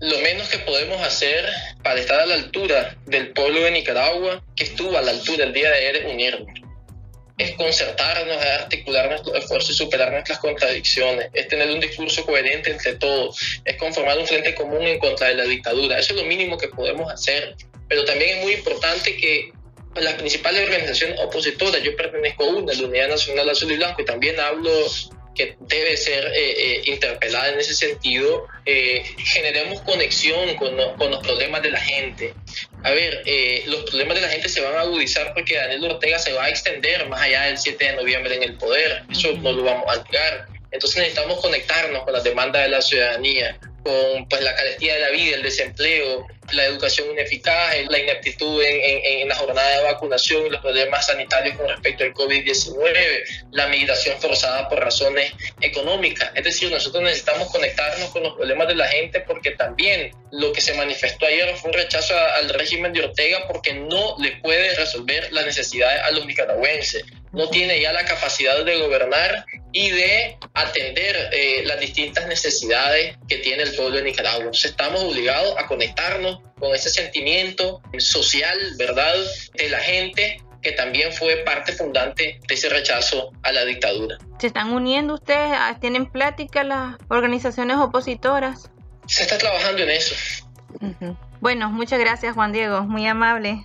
Lo 0.00 0.18
menos 0.18 0.48
que 0.48 0.58
podemos 0.58 1.00
hacer 1.02 1.46
para 1.82 2.00
estar 2.00 2.18
a 2.18 2.26
la 2.26 2.34
altura 2.34 2.96
del 3.06 3.32
pueblo 3.32 3.60
de 3.60 3.70
Nicaragua, 3.70 4.42
que 4.56 4.64
estuvo 4.64 4.98
a 4.98 5.02
la 5.02 5.12
altura 5.12 5.44
el 5.44 5.52
día 5.52 5.70
de 5.70 5.76
ayer, 5.76 5.96
es 5.96 6.12
unirnos. 6.12 6.48
es 7.38 7.52
concertarnos, 7.52 8.36
es 8.36 8.50
articular 8.60 9.08
nuestros 9.08 9.36
esfuerzos 9.36 9.70
y 9.70 9.74
superar 9.74 10.10
nuestras 10.10 10.38
contradicciones, 10.38 11.28
es 11.32 11.48
tener 11.48 11.70
un 11.70 11.80
discurso 11.80 12.24
coherente 12.24 12.70
entre 12.70 12.94
todos, 12.94 13.60
es 13.64 13.76
conformar 13.76 14.18
un 14.18 14.26
frente 14.26 14.54
común 14.54 14.82
en 14.82 14.98
contra 14.98 15.28
de 15.28 15.34
la 15.34 15.44
dictadura. 15.44 15.98
Eso 15.98 16.14
es 16.14 16.22
lo 16.22 16.26
mínimo 16.26 16.56
que 16.56 16.68
podemos 16.68 17.12
hacer. 17.12 17.54
Pero 17.88 18.04
también 18.04 18.38
es 18.38 18.44
muy 18.44 18.54
importante 18.54 19.16
que 19.16 19.52
las 20.00 20.14
principales 20.14 20.62
organizaciones 20.64 21.18
opositoras, 21.20 21.82
yo 21.82 21.96
pertenezco 21.96 22.44
a 22.44 22.48
una, 22.48 22.72
la 22.72 22.86
Unidad 22.86 23.08
Nacional 23.08 23.48
Azul 23.48 23.72
y 23.72 23.76
Blanco, 23.76 24.02
y 24.02 24.04
también 24.04 24.38
hablo 24.40 24.70
que 25.36 25.54
debe 25.60 25.96
ser 25.96 26.24
eh, 26.28 26.32
eh, 26.34 26.82
interpelada 26.86 27.50
en 27.50 27.60
ese 27.60 27.74
sentido, 27.74 28.46
eh, 28.64 29.04
generemos 29.18 29.82
conexión 29.82 30.56
con, 30.56 30.74
con, 30.96 31.10
los 31.10 31.20
problemas 31.20 31.62
de 31.62 31.70
la 31.70 31.80
gente. 31.80 32.32
A 32.82 32.90
ver, 32.90 33.22
los 33.66 33.84
problemas 33.84 34.16
de 34.16 34.22
la 34.22 34.28
gente 34.28 34.48
se 34.48 34.60
van 34.60 34.74
a 34.76 34.80
agudizar 34.80 35.34
porque 35.34 35.56
Daniel 35.56 35.84
Ortega 35.84 36.18
se 36.18 36.32
va 36.32 36.44
a 36.44 36.48
extender 36.48 37.06
más 37.08 37.20
allá 37.20 37.42
del 37.42 37.58
7 37.58 37.84
de 37.84 37.92
noviembre 37.96 38.34
en 38.36 38.42
el 38.44 38.54
poder. 38.54 39.02
Eso 39.10 39.32
no 39.34 39.52
lo 39.52 39.64
vamos 39.64 39.84
a 39.88 40.02
negar. 40.04 40.46
Entonces 40.70 40.98
necesitamos 40.98 41.40
conectarnos 41.40 42.04
con 42.04 42.12
las 42.12 42.24
demandas 42.24 42.62
de 42.62 42.68
la 42.68 42.80
ciudadanía 42.80 43.58
con 43.82 44.28
pues, 44.28 44.42
la 44.42 44.54
carestía 44.54 44.94
de 44.94 45.00
la 45.00 45.10
vida, 45.10 45.36
el 45.36 45.42
desempleo, 45.42 46.26
la 46.52 46.64
educación 46.64 47.10
ineficaz, 47.10 47.74
la 47.88 47.98
ineptitud 47.98 48.62
en, 48.62 49.20
en, 49.22 49.28
la 49.28 49.36
jornada 49.36 49.78
de 49.78 49.84
vacunación 49.84 50.46
y 50.46 50.50
los 50.50 50.60
problemas 50.60 51.06
sanitarios 51.06 51.56
con 51.56 51.68
respecto 51.68 52.04
al 52.04 52.14
COVID-19, 52.14 53.46
la 53.52 53.66
migración 53.68 54.20
forzada 54.20 54.68
por 54.68 54.80
razones 54.80 55.32
económicas. 55.60 56.30
Es 56.34 56.44
decir, 56.44 56.70
nosotros 56.70 57.02
necesitamos 57.02 57.50
conectarnos 57.50 58.10
con 58.10 58.22
los 58.22 58.34
problemas 58.34 58.68
de 58.68 58.74
la 58.74 58.88
gente 58.88 59.20
porque 59.20 59.52
también 59.52 60.12
lo 60.30 60.52
que 60.52 60.60
se 60.60 60.74
manifestó 60.74 61.26
ayer 61.26 61.54
fue 61.56 61.70
un 61.70 61.76
rechazo 61.76 62.14
al 62.16 62.48
régimen 62.50 62.92
de 62.92 63.02
Ortega 63.02 63.46
porque 63.48 63.74
no 63.74 64.16
le 64.18 64.32
puede 64.36 64.74
resolver 64.74 65.32
las 65.32 65.46
necesidades 65.46 66.02
a 66.02 66.10
los 66.10 66.26
nicaragüenses 66.26 67.04
no 67.36 67.50
tiene 67.50 67.80
ya 67.80 67.92
la 67.92 68.04
capacidad 68.06 68.64
de 68.64 68.78
gobernar 68.78 69.44
y 69.70 69.90
de 69.90 70.38
atender 70.54 71.28
eh, 71.32 71.62
las 71.66 71.78
distintas 71.78 72.26
necesidades 72.26 73.14
que 73.28 73.36
tiene 73.36 73.64
el 73.64 73.74
pueblo 73.74 73.96
de 73.96 74.04
Nicaragua. 74.04 74.38
Entonces 74.38 74.70
estamos 74.70 75.02
obligados 75.02 75.54
a 75.58 75.66
conectarnos 75.66 76.35
con 76.58 76.74
ese 76.74 76.90
sentimiento 76.90 77.80
social, 77.98 78.58
¿verdad?, 78.78 79.14
de 79.54 79.68
la 79.68 79.80
gente 79.80 80.40
que 80.62 80.72
también 80.72 81.12
fue 81.12 81.36
parte 81.44 81.72
fundante 81.72 82.40
de 82.48 82.54
ese 82.54 82.68
rechazo 82.68 83.30
a 83.42 83.52
la 83.52 83.64
dictadura. 83.64 84.18
¿Se 84.40 84.48
están 84.48 84.72
uniendo 84.72 85.14
ustedes? 85.14 85.52
¿Tienen 85.80 86.06
plática 86.06 86.64
las 86.64 86.96
organizaciones 87.08 87.76
opositoras? 87.76 88.70
Se 89.06 89.22
está 89.22 89.38
trabajando 89.38 89.82
en 89.82 89.90
eso. 89.90 90.14
Bueno, 91.40 91.70
muchas 91.70 92.00
gracias 92.00 92.34
Juan 92.34 92.52
Diego, 92.52 92.82
muy 92.82 93.06
amable. 93.06 93.64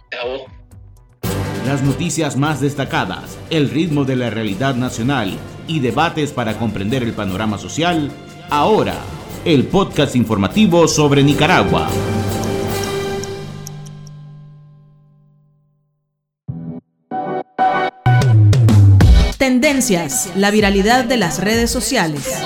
Las 1.66 1.82
noticias 1.82 2.36
más 2.36 2.62
destacadas, 2.62 3.38
el 3.50 3.70
ritmo 3.70 4.04
de 4.06 4.16
la 4.16 4.30
realidad 4.30 4.76
nacional 4.76 5.38
y 5.68 5.80
debates 5.80 6.32
para 6.32 6.58
comprender 6.60 7.02
el 7.02 7.14
panorama 7.14 7.58
social, 7.58 8.12
ahora, 8.50 8.96
el 9.46 9.66
podcast 9.66 10.16
informativo 10.16 10.88
sobre 10.88 11.24
Nicaragua. 11.24 11.90
Tendencias, 19.42 20.30
la 20.36 20.52
viralidad 20.52 21.04
de 21.04 21.18
las 21.18 21.44
redes 21.44 21.72
sociales. 21.72 22.44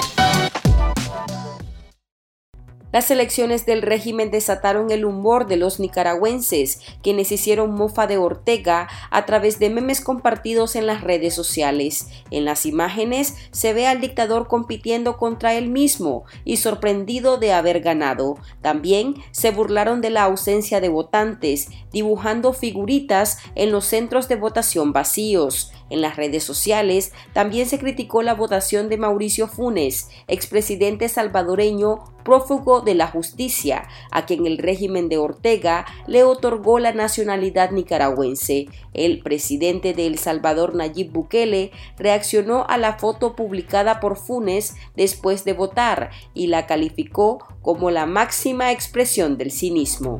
Las 2.94 3.12
elecciones 3.12 3.66
del 3.66 3.82
régimen 3.82 4.32
desataron 4.32 4.90
el 4.90 5.04
humor 5.04 5.46
de 5.48 5.58
los 5.58 5.82
nicaragüenses, 5.82 6.80
quienes 7.04 7.34
hicieron 7.34 7.76
mofa 7.76 8.08
de 8.08 8.18
Ortega 8.18 8.88
a 9.12 9.26
través 9.26 9.60
de 9.60 9.70
memes 9.70 10.00
compartidos 10.00 10.78
en 10.78 10.88
las 10.88 11.02
redes 11.02 11.34
sociales. 11.34 12.08
En 12.32 12.46
las 12.46 12.66
imágenes 12.66 13.36
se 13.52 13.74
ve 13.74 13.88
al 13.88 14.00
dictador 14.00 14.48
compitiendo 14.48 15.18
contra 15.18 15.54
él 15.56 15.68
mismo 15.68 16.24
y 16.46 16.56
sorprendido 16.56 17.36
de 17.36 17.52
haber 17.52 17.82
ganado. 17.82 18.38
También 18.62 19.16
se 19.32 19.52
burlaron 19.52 20.00
de 20.00 20.12
la 20.12 20.24
ausencia 20.24 20.80
de 20.80 20.88
votantes, 20.88 21.68
dibujando 21.92 22.54
figuritas 22.54 23.40
en 23.56 23.74
los 23.74 23.84
centros 23.84 24.30
de 24.30 24.38
votación 24.38 24.94
vacíos. 24.94 25.74
En 25.90 26.02
las 26.02 26.16
redes 26.16 26.44
sociales 26.44 27.14
también 27.34 27.68
se 27.68 27.80
criticó 27.80 28.24
la 28.24 28.34
votación 28.34 28.90
de 28.90 28.98
Mauricio 28.98 29.48
Funes, 29.48 30.10
expresidente 30.28 31.10
salvadoreño 31.10 32.04
prófugo 32.24 32.82
de 32.82 32.96
la 32.96 33.08
justicia, 33.08 33.88
a 34.12 34.26
quien 34.26 34.48
el 34.48 34.58
régimen 34.58 35.10
de 35.10 35.18
Ortega 35.18 35.86
le 36.08 36.24
otorgó 36.24 36.80
la 36.80 36.92
nacionalidad 36.92 37.72
nicaragüense. 37.72 38.66
El 38.94 39.22
presidente 39.22 39.94
de 39.94 40.08
El 40.08 40.18
Salvador, 40.18 40.76
Nayib 40.76 41.12
Bukele, 41.12 41.72
reaccionó 41.98 42.66
a 42.68 42.78
la 42.78 42.98
foto 42.98 43.36
publicada 43.36 44.00
por 44.00 44.18
Funes 44.18 44.76
después 44.96 45.46
de 45.46 45.54
votar 45.54 46.10
y 46.34 46.48
la 46.48 46.66
calificó 46.66 47.38
como 47.62 47.92
la 47.92 48.06
máxima 48.06 48.72
expresión 48.72 49.38
del 49.38 49.52
cinismo. 49.52 50.20